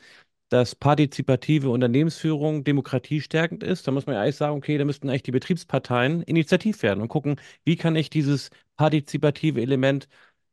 dass 0.49 0.75
partizipative 0.75 1.71
Unternehmensführung 1.71 2.65
demokratiestärkend 2.65 3.63
ist, 3.63 3.87
dann 3.87 3.95
muss 3.95 4.07
man 4.07 4.15
ja 4.17 4.23
eigentlich 4.23 4.37
sagen, 4.37 4.57
okay, 4.57 4.79
da 4.79 4.85
müssten 4.85 5.09
eigentlich 5.09 5.23
die 5.23 5.33
Betriebsparteien 5.33 6.23
initiativ 6.23 6.83
werden 6.83 7.01
und 7.01 7.09
gucken, 7.09 7.41
wie 7.65 7.77
kann 7.77 7.97
ich 7.97 8.11
dieses 8.11 8.51
partizipative 8.77 9.61
Element 9.61 10.09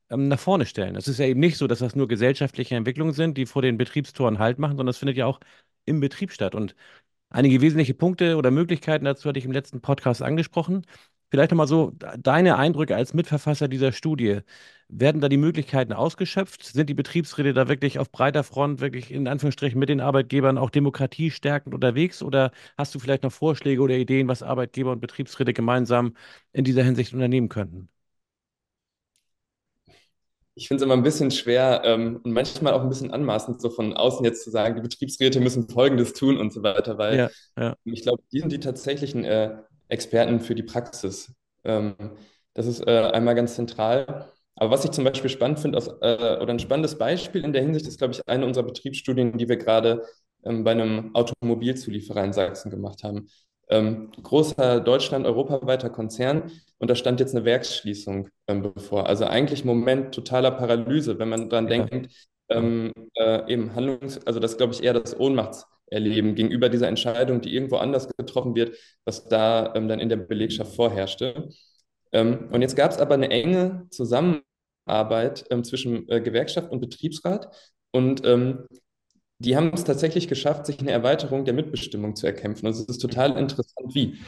ähm, 0.09 0.27
nach 0.27 0.39
vorne 0.39 0.65
stellen. 0.65 0.95
Es 0.95 1.07
ist 1.07 1.19
ja 1.19 1.25
eben 1.25 1.39
nicht 1.39 1.57
so, 1.57 1.67
dass 1.67 1.79
das 1.79 1.95
nur 1.95 2.07
gesellschaftliche 2.07 2.75
Entwicklungen 2.75 3.13
sind, 3.13 3.37
die 3.37 3.45
vor 3.45 3.61
den 3.61 3.77
Betriebstoren 3.77 4.39
Halt 4.39 4.59
machen, 4.59 4.77
sondern 4.77 4.91
es 4.91 4.97
findet 4.97 5.17
ja 5.17 5.25
auch 5.25 5.39
im 5.85 5.99
Betrieb 5.99 6.31
statt. 6.31 6.55
Und 6.55 6.75
einige 7.29 7.61
wesentliche 7.61 7.93
Punkte 7.95 8.37
oder 8.37 8.51
Möglichkeiten 8.51 9.05
dazu 9.05 9.29
hatte 9.29 9.39
ich 9.39 9.45
im 9.45 9.51
letzten 9.53 9.81
Podcast 9.81 10.21
angesprochen. 10.21 10.85
Vielleicht 11.31 11.51
nochmal 11.51 11.67
so 11.67 11.93
deine 12.19 12.57
Eindrücke 12.57 12.95
als 12.95 13.13
Mitverfasser 13.13 13.67
dieser 13.69 13.93
Studie. 13.93 14.41
Werden 14.89 15.21
da 15.21 15.29
die 15.29 15.37
Möglichkeiten 15.37 15.93
ausgeschöpft? 15.93 16.63
Sind 16.63 16.89
die 16.89 16.93
Betriebsräte 16.93 17.53
da 17.53 17.69
wirklich 17.69 17.99
auf 17.99 18.11
breiter 18.11 18.43
Front, 18.43 18.81
wirklich 18.81 19.11
in 19.11 19.27
Anführungsstrichen 19.27 19.79
mit 19.79 19.87
den 19.89 20.01
Arbeitgebern 20.01 20.57
auch 20.57 20.69
demokratiestärkend 20.69 21.73
unterwegs? 21.73 22.21
Oder 22.21 22.51
hast 22.77 22.93
du 22.93 22.99
vielleicht 22.99 23.23
noch 23.23 23.31
Vorschläge 23.31 23.81
oder 23.81 23.95
Ideen, 23.95 24.27
was 24.27 24.43
Arbeitgeber 24.43 24.91
und 24.91 24.99
Betriebsräte 24.99 25.53
gemeinsam 25.53 26.15
in 26.51 26.65
dieser 26.65 26.83
Hinsicht 26.83 27.13
unternehmen 27.13 27.47
könnten? 27.49 27.89
ich 30.53 30.67
finde 30.67 30.83
es 30.83 30.85
immer 30.85 30.95
ein 30.95 31.03
bisschen 31.03 31.31
schwer 31.31 31.81
ähm, 31.85 32.19
und 32.23 32.33
manchmal 32.33 32.73
auch 32.73 32.81
ein 32.81 32.89
bisschen 32.89 33.11
anmaßend, 33.11 33.61
so 33.61 33.69
von 33.69 33.93
außen 33.93 34.25
jetzt 34.25 34.43
zu 34.43 34.51
sagen, 34.51 34.75
die 34.75 34.81
Betriebsräte 34.81 35.39
müssen 35.39 35.69
Folgendes 35.69 36.13
tun 36.13 36.37
und 36.37 36.51
so 36.51 36.61
weiter, 36.61 36.97
weil 36.97 37.17
ja, 37.17 37.29
ja. 37.57 37.75
ich 37.85 38.01
glaube, 38.01 38.21
die 38.31 38.39
sind 38.39 38.51
die 38.51 38.59
tatsächlichen 38.59 39.23
äh, 39.23 39.57
Experten 39.91 40.39
für 40.39 40.55
die 40.55 40.63
Praxis. 40.63 41.33
Ähm, 41.63 41.95
das 42.53 42.65
ist 42.65 42.85
äh, 42.87 43.11
einmal 43.13 43.35
ganz 43.35 43.55
zentral. 43.55 44.31
Aber 44.55 44.71
was 44.71 44.85
ich 44.85 44.91
zum 44.91 45.03
Beispiel 45.03 45.29
spannend 45.29 45.59
finde, 45.59 45.77
äh, 45.77 46.41
oder 46.41 46.49
ein 46.49 46.59
spannendes 46.59 46.97
Beispiel 46.97 47.43
in 47.43 47.53
der 47.53 47.61
Hinsicht 47.61 47.87
ist, 47.87 47.97
glaube 47.97 48.13
ich, 48.13 48.21
eine 48.27 48.45
unserer 48.45 48.65
Betriebsstudien, 48.65 49.37
die 49.37 49.49
wir 49.49 49.57
gerade 49.57 50.03
ähm, 50.43 50.63
bei 50.63 50.71
einem 50.71 51.15
Automobilzulieferer 51.15 52.23
in 52.23 52.33
Sachsen 52.33 52.69
gemacht 52.69 53.03
haben. 53.03 53.27
Ähm, 53.69 54.11
großer 54.21 54.81
Deutschland, 54.81 55.25
europaweiter 55.25 55.89
Konzern 55.89 56.51
und 56.77 56.89
da 56.89 56.95
stand 56.95 57.21
jetzt 57.21 57.33
eine 57.33 57.45
Werksschließung 57.45 58.27
ähm, 58.47 58.73
bevor. 58.73 59.07
Also 59.07 59.25
eigentlich 59.25 59.63
Moment 59.63 60.13
totaler 60.13 60.51
Paralyse, 60.51 61.19
wenn 61.19 61.29
man 61.29 61.49
dran 61.49 61.69
ja. 61.69 61.85
denkt, 61.85 62.27
ähm, 62.49 62.91
äh, 63.15 63.49
eben 63.51 63.73
Handlungs-, 63.73 64.25
also 64.25 64.39
das 64.39 64.57
glaube 64.57 64.73
ich 64.73 64.83
eher 64.83 64.93
das 64.93 65.17
Ohnmachtserleben 65.91 66.35
gegenüber 66.35 66.69
dieser 66.69 66.87
Entscheidung, 66.87 67.41
die 67.41 67.53
irgendwo 67.53 67.77
anders 67.77 68.07
getroffen 68.17 68.55
wird, 68.55 68.77
was 69.05 69.27
da 69.27 69.73
ähm, 69.75 69.87
dann 69.87 69.99
in 69.99 70.09
der 70.09 70.17
Belegschaft 70.17 70.75
vorherrschte. 70.75 71.49
Ähm, 72.11 72.49
und 72.51 72.61
jetzt 72.61 72.75
gab 72.75 72.91
es 72.91 72.97
aber 72.99 73.15
eine 73.15 73.29
enge 73.29 73.87
Zusammenarbeit 73.91 75.45
ähm, 75.49 75.63
zwischen 75.63 76.07
äh, 76.09 76.21
Gewerkschaft 76.21 76.71
und 76.71 76.79
Betriebsrat 76.81 77.53
und 77.91 78.25
ähm, 78.25 78.65
die 79.39 79.55
haben 79.55 79.71
es 79.73 79.83
tatsächlich 79.83 80.27
geschafft, 80.27 80.67
sich 80.67 80.79
eine 80.79 80.91
Erweiterung 80.91 81.45
der 81.45 81.55
Mitbestimmung 81.55 82.15
zu 82.15 82.27
erkämpfen. 82.27 82.67
Also 82.67 82.83
es 82.83 82.89
ist 82.89 82.99
total 82.99 83.37
interessant, 83.37 83.95
wie. 83.95 84.19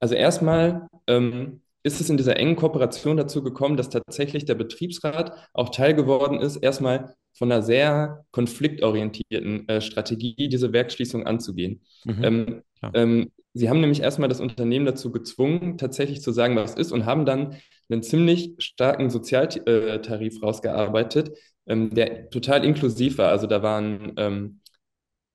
Also 0.00 0.14
erstmal 0.14 0.88
ähm, 1.06 1.61
ist 1.82 2.00
es 2.00 2.10
in 2.10 2.16
dieser 2.16 2.36
engen 2.36 2.56
Kooperation 2.56 3.16
dazu 3.16 3.42
gekommen, 3.42 3.76
dass 3.76 3.90
tatsächlich 3.90 4.44
der 4.44 4.54
Betriebsrat 4.54 5.32
auch 5.52 5.70
Teil 5.70 5.94
geworden 5.94 6.38
ist, 6.40 6.56
erstmal 6.56 7.14
von 7.34 7.50
einer 7.50 7.62
sehr 7.62 8.24
konfliktorientierten 8.30 9.68
äh, 9.68 9.80
Strategie, 9.80 10.48
diese 10.48 10.72
Werkschließung 10.72 11.26
anzugehen. 11.26 11.82
Mhm. 12.04 12.24
Ähm, 12.24 12.62
ähm, 12.94 13.30
sie 13.54 13.68
haben 13.68 13.80
nämlich 13.80 14.00
erstmal 14.00 14.28
das 14.28 14.40
Unternehmen 14.40 14.86
dazu 14.86 15.10
gezwungen, 15.10 15.78
tatsächlich 15.78 16.22
zu 16.22 16.32
sagen, 16.32 16.56
was 16.56 16.74
ist, 16.74 16.92
und 16.92 17.06
haben 17.06 17.26
dann 17.26 17.56
einen 17.88 18.02
ziemlich 18.02 18.54
starken 18.58 19.10
Sozialtarif 19.10 20.36
äh, 20.36 20.44
rausgearbeitet, 20.44 21.36
ähm, 21.66 21.90
der 21.90 22.30
total 22.30 22.64
inklusiv 22.64 23.18
war. 23.18 23.30
Also 23.30 23.46
da 23.46 23.62
waren 23.62 24.12
ähm, 24.16 24.60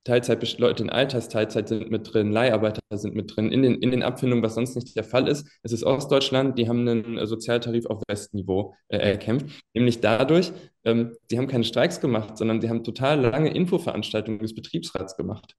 Teilzeit, 0.08 0.58
Leute 0.58 0.84
in 0.84 0.90
Altersteilzeit 0.90 1.68
sind 1.68 1.92
mit 1.92 2.14
drin, 2.14 2.32
Leiharbeiter 2.32 2.80
sind 2.94 3.14
mit 3.14 3.36
drin, 3.36 3.52
in 3.52 3.62
den, 3.62 3.76
in 3.76 3.92
den 3.92 4.04
Abfindungen, 4.04 4.44
was 4.44 4.56
sonst 4.56 4.76
nicht 4.76 4.96
der 4.96 5.04
Fall 5.04 5.28
ist. 5.28 5.48
Es 5.64 5.74
ist 5.74 5.84
Ostdeutschland, 5.84 6.58
die 6.58 6.70
haben 6.70 6.88
einen 6.88 7.18
äh, 7.18 7.28
Sozialtarif 7.28 7.86
auf 7.88 8.02
Westniveau 8.08 8.74
äh, 8.88 8.98
erkämpft, 8.98 9.48
nämlich 9.74 10.00
dadurch, 10.00 10.54
ähm, 10.86 11.16
sie 11.30 11.38
haben 11.38 11.48
keine 11.48 11.66
Streiks 11.66 12.00
gemacht, 12.00 12.38
sondern 12.38 12.62
sie 12.62 12.70
haben 12.70 12.84
total 12.84 13.20
lange 13.20 13.54
Infoveranstaltungen 13.54 14.40
des 14.40 14.56
Betriebsrats 14.56 15.18
gemacht. 15.18 15.56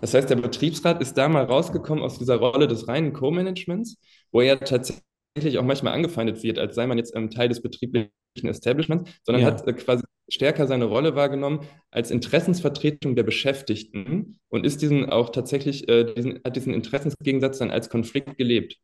Das 0.00 0.14
heißt, 0.14 0.28
der 0.28 0.36
Betriebsrat 0.36 1.00
ist 1.00 1.16
da 1.16 1.28
mal 1.28 1.44
rausgekommen 1.44 2.02
aus 2.02 2.18
dieser 2.18 2.36
Rolle 2.36 2.68
des 2.68 2.88
reinen 2.88 3.12
Co-Managements, 3.12 3.98
wo 4.32 4.40
er 4.40 4.58
tatsächlich 4.60 5.58
auch 5.58 5.64
manchmal 5.64 5.94
angefeindet 5.94 6.42
wird, 6.42 6.58
als 6.58 6.74
sei 6.74 6.86
man 6.86 6.98
jetzt 6.98 7.14
ähm, 7.16 7.30
Teil 7.30 7.48
des 7.48 7.62
betrieblichen 7.62 8.10
Establishments, 8.42 9.10
sondern 9.24 9.42
ja. 9.42 9.48
hat 9.48 9.66
äh, 9.66 9.72
quasi 9.72 10.02
stärker 10.32 10.66
seine 10.66 10.86
Rolle 10.86 11.14
wahrgenommen 11.14 11.60
als 11.90 12.10
Interessensvertretung 12.10 13.14
der 13.14 13.22
Beschäftigten 13.22 14.38
und 14.48 14.64
ist 14.64 14.80
diesen 14.80 15.10
auch 15.10 15.28
tatsächlich, 15.28 15.88
äh, 15.88 16.04
diesen, 16.14 16.40
hat 16.42 16.56
diesen 16.56 16.72
Interessensgegensatz 16.72 17.58
dann 17.58 17.70
als 17.70 17.90
Konflikt 17.90 18.38
gelebt. 18.38 18.78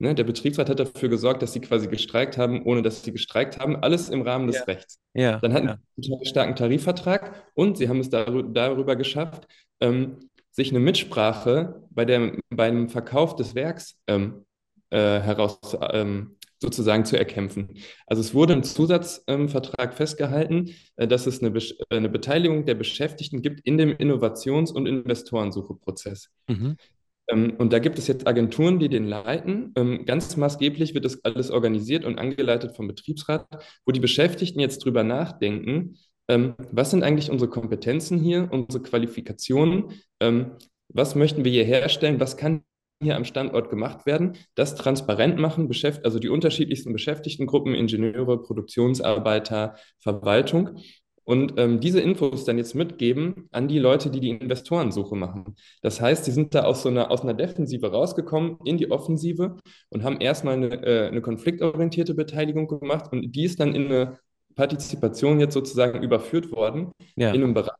Ne, 0.00 0.14
der 0.14 0.24
Betriebsrat 0.24 0.70
hat 0.70 0.80
dafür 0.80 1.10
gesorgt, 1.10 1.42
dass 1.42 1.52
sie 1.52 1.60
quasi 1.60 1.86
gestreikt 1.86 2.38
haben, 2.38 2.64
ohne 2.64 2.82
dass 2.82 3.04
sie 3.04 3.12
gestreikt 3.12 3.58
haben. 3.58 3.76
Alles 3.76 4.08
im 4.08 4.22
Rahmen 4.22 4.46
des 4.46 4.56
ja. 4.56 4.64
Rechts. 4.64 4.98
Ja, 5.12 5.38
dann 5.38 5.52
hatten 5.52 5.68
ja. 5.68 5.78
sie 5.96 6.12
einen 6.12 6.24
starken 6.24 6.56
Tarifvertrag 6.56 7.44
und 7.54 7.76
sie 7.76 7.88
haben 7.88 8.00
es 8.00 8.08
darüber, 8.08 8.48
darüber 8.48 8.96
geschafft, 8.96 9.46
ähm, 9.80 10.16
sich 10.50 10.70
eine 10.70 10.80
Mitsprache 10.80 11.82
bei 11.90 12.06
der, 12.06 12.32
beim 12.48 12.88
Verkauf 12.88 13.36
des 13.36 13.54
Werks 13.54 13.96
ähm, 14.06 14.46
äh, 14.88 15.20
heraus 15.20 15.76
ähm, 15.92 16.36
sozusagen 16.60 17.04
zu 17.04 17.18
erkämpfen. 17.18 17.70
Also 18.06 18.20
es 18.20 18.34
wurde 18.34 18.52
im 18.52 18.62
Zusatzvertrag 18.62 19.94
festgehalten, 19.94 20.74
äh, 20.96 21.08
dass 21.08 21.26
es 21.26 21.42
eine, 21.42 21.56
äh, 21.56 21.96
eine, 21.96 22.08
Beteiligung 22.08 22.66
der 22.66 22.74
Beschäftigten 22.74 23.42
gibt 23.42 23.60
in 23.60 23.78
dem 23.78 23.90
Innovations- 23.90 24.70
und 24.70 24.86
Investorensucheprozess. 24.86 26.28
Mhm. 26.48 26.76
Ähm, 27.28 27.54
und 27.56 27.72
da 27.72 27.78
gibt 27.78 27.98
es 27.98 28.06
jetzt 28.06 28.26
Agenturen, 28.26 28.78
die 28.78 28.88
den 28.88 29.06
leiten. 29.06 29.72
Ähm, 29.76 30.04
ganz 30.04 30.36
maßgeblich 30.36 30.94
wird 30.94 31.06
das 31.06 31.24
alles 31.24 31.50
organisiert 31.50 32.04
und 32.04 32.18
angeleitet 32.18 32.76
vom 32.76 32.86
Betriebsrat, 32.86 33.46
wo 33.86 33.92
die 33.92 34.00
Beschäftigten 34.00 34.60
jetzt 34.60 34.84
drüber 34.84 35.02
nachdenken, 35.02 35.96
ähm, 36.28 36.54
was 36.70 36.90
sind 36.90 37.02
eigentlich 37.02 37.30
unsere 37.30 37.50
Kompetenzen 37.50 38.18
hier, 38.18 38.48
unsere 38.52 38.82
Qualifikationen, 38.82 39.92
was 40.92 41.14
möchten 41.14 41.44
wir 41.44 41.50
hier 41.50 41.64
herstellen, 41.64 42.20
was 42.20 42.36
kann 42.36 42.62
hier 43.02 43.16
am 43.16 43.24
Standort 43.24 43.70
gemacht 43.70 44.06
werden, 44.06 44.36
das 44.54 44.74
transparent 44.74 45.38
machen, 45.38 45.70
also 46.04 46.18
die 46.18 46.28
unterschiedlichsten 46.28 46.92
Beschäftigtengruppen, 46.92 47.74
Ingenieure, 47.74 48.42
Produktionsarbeiter, 48.42 49.76
Verwaltung 49.98 50.78
und 51.24 51.54
ähm, 51.58 51.80
diese 51.80 52.00
Infos 52.00 52.44
dann 52.44 52.58
jetzt 52.58 52.74
mitgeben 52.74 53.48
an 53.52 53.68
die 53.68 53.78
Leute, 53.78 54.10
die 54.10 54.20
die 54.20 54.30
Investorensuche 54.30 55.14
machen. 55.14 55.56
Das 55.80 56.00
heißt, 56.00 56.26
die 56.26 56.32
sind 56.32 56.54
da 56.54 56.64
aus 56.64 56.82
so 56.82 56.88
einer, 56.88 57.10
aus 57.10 57.22
einer 57.22 57.34
Defensive 57.34 57.90
rausgekommen 57.90 58.58
in 58.64 58.78
die 58.78 58.90
Offensive 58.90 59.56
und 59.90 60.02
haben 60.02 60.20
erstmal 60.20 60.54
eine, 60.54 60.84
äh, 60.84 61.08
eine 61.08 61.22
konfliktorientierte 61.22 62.14
Beteiligung 62.14 62.66
gemacht 62.66 63.12
und 63.12 63.32
die 63.32 63.44
ist 63.44 63.60
dann 63.60 63.74
in 63.74 63.86
eine 63.86 64.18
Partizipation 64.60 65.40
jetzt 65.40 65.54
sozusagen 65.54 66.02
überführt 66.02 66.52
worden 66.52 66.92
ja. 67.16 67.30
in 67.30 67.42
einem 67.42 67.54
Bereich, 67.54 67.72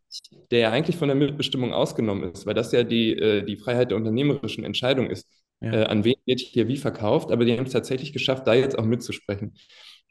der 0.50 0.60
ja 0.60 0.70
eigentlich 0.70 0.96
von 0.96 1.08
der 1.08 1.14
Mitbestimmung 1.14 1.74
ausgenommen 1.74 2.32
ist, 2.32 2.46
weil 2.46 2.54
das 2.54 2.72
ja 2.72 2.84
die, 2.84 3.12
äh, 3.12 3.42
die 3.44 3.58
Freiheit 3.58 3.90
der 3.90 3.98
unternehmerischen 3.98 4.64
Entscheidung 4.64 5.10
ist, 5.10 5.28
ja. 5.60 5.72
äh, 5.74 5.84
an 5.84 6.04
wen 6.04 6.14
wird 6.24 6.40
hier 6.40 6.68
wie 6.68 6.78
verkauft, 6.78 7.32
aber 7.32 7.44
die 7.44 7.52
haben 7.52 7.66
es 7.66 7.72
tatsächlich 7.72 8.14
geschafft, 8.14 8.46
da 8.46 8.54
jetzt 8.54 8.78
auch 8.78 8.86
mitzusprechen. 8.86 9.52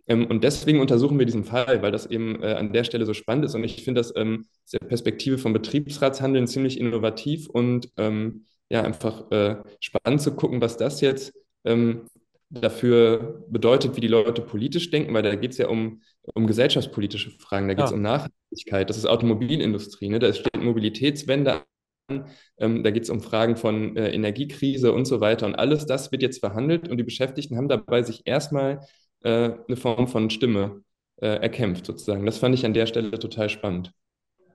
Ähm, 0.05 0.27
und 0.27 0.43
deswegen 0.43 0.79
untersuchen 0.79 1.17
wir 1.17 1.25
diesen 1.25 1.43
Fall, 1.43 1.81
weil 1.81 1.91
das 1.91 2.05
eben 2.05 2.43
äh, 2.43 2.53
an 2.53 2.71
der 2.71 2.83
Stelle 2.83 3.07
so 3.07 3.15
spannend 3.15 3.45
ist 3.45 3.55
und 3.55 3.63
ich 3.63 3.83
finde 3.83 4.01
das 4.01 4.13
ähm, 4.15 4.45
aus 4.63 4.71
der 4.71 4.85
Perspektive 4.85 5.39
vom 5.39 5.53
Betriebsratshandeln 5.53 6.45
ziemlich 6.45 6.79
innovativ 6.79 7.49
und 7.49 7.89
ähm, 7.97 8.45
ja, 8.69 8.83
einfach 8.83 9.31
äh, 9.31 9.55
spannend 9.79 10.21
zu 10.21 10.35
gucken, 10.35 10.61
was 10.61 10.77
das 10.77 11.01
jetzt 11.01 11.33
ähm, 11.65 12.01
dafür 12.49 13.45
bedeutet, 13.49 13.95
wie 13.95 14.01
die 14.01 14.07
Leute 14.07 14.41
politisch 14.41 14.89
denken, 14.89 15.13
weil 15.13 15.23
da 15.23 15.35
geht 15.35 15.51
es 15.51 15.57
ja 15.57 15.67
um, 15.67 16.01
um 16.33 16.47
gesellschaftspolitische 16.47 17.31
Fragen, 17.31 17.67
da 17.67 17.73
geht 17.73 17.85
es 17.85 17.91
ja. 17.91 17.97
um 17.97 18.01
Nachhaltigkeit, 18.01 18.89
das 18.89 18.97
ist 18.97 19.05
Automobilindustrie, 19.05 20.09
ne? 20.09 20.19
da 20.19 20.33
steht 20.33 20.61
Mobilitätswende 20.61 21.63
an, 22.07 22.25
ähm, 22.57 22.83
da 22.83 22.91
geht 22.91 23.03
es 23.03 23.09
um 23.09 23.21
Fragen 23.21 23.55
von 23.55 23.95
äh, 23.95 24.11
Energiekrise 24.11 24.93
und 24.93 25.05
so 25.05 25.21
weiter 25.21 25.45
und 25.45 25.55
alles 25.55 25.85
das 25.85 26.11
wird 26.11 26.21
jetzt 26.21 26.39
verhandelt 26.39 26.89
und 26.89 26.97
die 26.97 27.03
Beschäftigten 27.03 27.57
haben 27.57 27.69
dabei 27.69 28.03
sich 28.03 28.21
erstmal 28.25 28.81
äh, 29.21 29.51
eine 29.67 29.77
Form 29.77 30.07
von 30.07 30.29
Stimme 30.29 30.83
äh, 31.17 31.27
erkämpft 31.27 31.85
sozusagen. 31.85 32.25
Das 32.25 32.37
fand 32.37 32.55
ich 32.55 32.65
an 32.65 32.73
der 32.73 32.85
Stelle 32.85 33.11
total 33.19 33.49
spannend. 33.49 33.91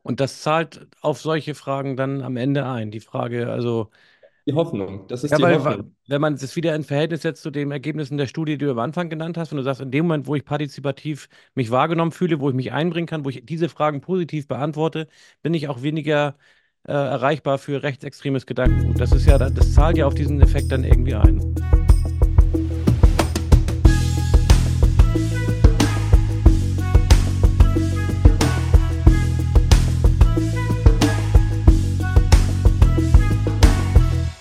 Und 0.03 0.21
das 0.21 0.43
zahlt 0.43 0.87
auf 1.01 1.21
solche 1.21 1.55
Fragen 1.55 1.97
dann 1.97 2.23
am 2.23 2.37
Ende 2.37 2.67
ein. 2.67 2.91
Die 2.91 3.01
Frage, 3.01 3.51
also 3.51 3.91
die 4.47 4.53
Hoffnung. 4.53 5.07
Das 5.09 5.25
ist 5.25 5.31
ja, 5.31 5.39
die 5.39 5.43
weil, 5.43 5.59
Hoffnung. 5.59 5.97
Wenn 6.07 6.21
man 6.21 6.35
es 6.35 6.55
wieder 6.57 6.75
in 6.75 6.85
Verhältnis 6.85 7.23
setzt 7.23 7.43
zu 7.43 7.51
den 7.51 7.71
Ergebnissen 7.71 8.19
der 8.19 8.27
Studie, 8.27 8.59
die 8.59 8.67
du 8.67 8.71
am 8.71 8.79
Anfang 8.79 9.09
genannt 9.09 9.39
hast, 9.39 9.51
wenn 9.51 9.57
du 9.57 9.65
sagst, 9.65 9.81
in 9.81 9.91
dem 9.91 10.07
Moment, 10.07 10.27
wo 10.27 10.35
ich 10.35 10.45
partizipativ 10.45 11.29
mich 11.55 11.71
wahrgenommen 11.71 12.13
fühle, 12.13 12.41
wo 12.41 12.51
ich 12.51 12.55
mich 12.55 12.73
einbringen 12.73 13.07
kann, 13.07 13.25
wo 13.25 13.31
ich 13.31 13.45
diese 13.47 13.69
Fragen 13.69 14.01
positiv 14.01 14.47
beantworte, 14.47 15.09
bin 15.43 15.55
ich 15.55 15.69
auch 15.69 15.83
weniger 15.83 16.37
äh, 16.87 16.93
erreichbar 16.93 17.59
für 17.59 17.83
rechtsextremes 17.83 18.45
Gedankengut. 18.45 19.01
Das 19.01 19.13
ist 19.13 19.27
ja, 19.27 19.39
das 19.39 19.73
zahlt 19.73 19.97
ja 19.97 20.07
auf 20.07 20.15
diesen 20.15 20.43
Effekt 20.43 20.71
dann 20.71 20.85
irgendwie 20.85 21.15
ein. 21.15 21.55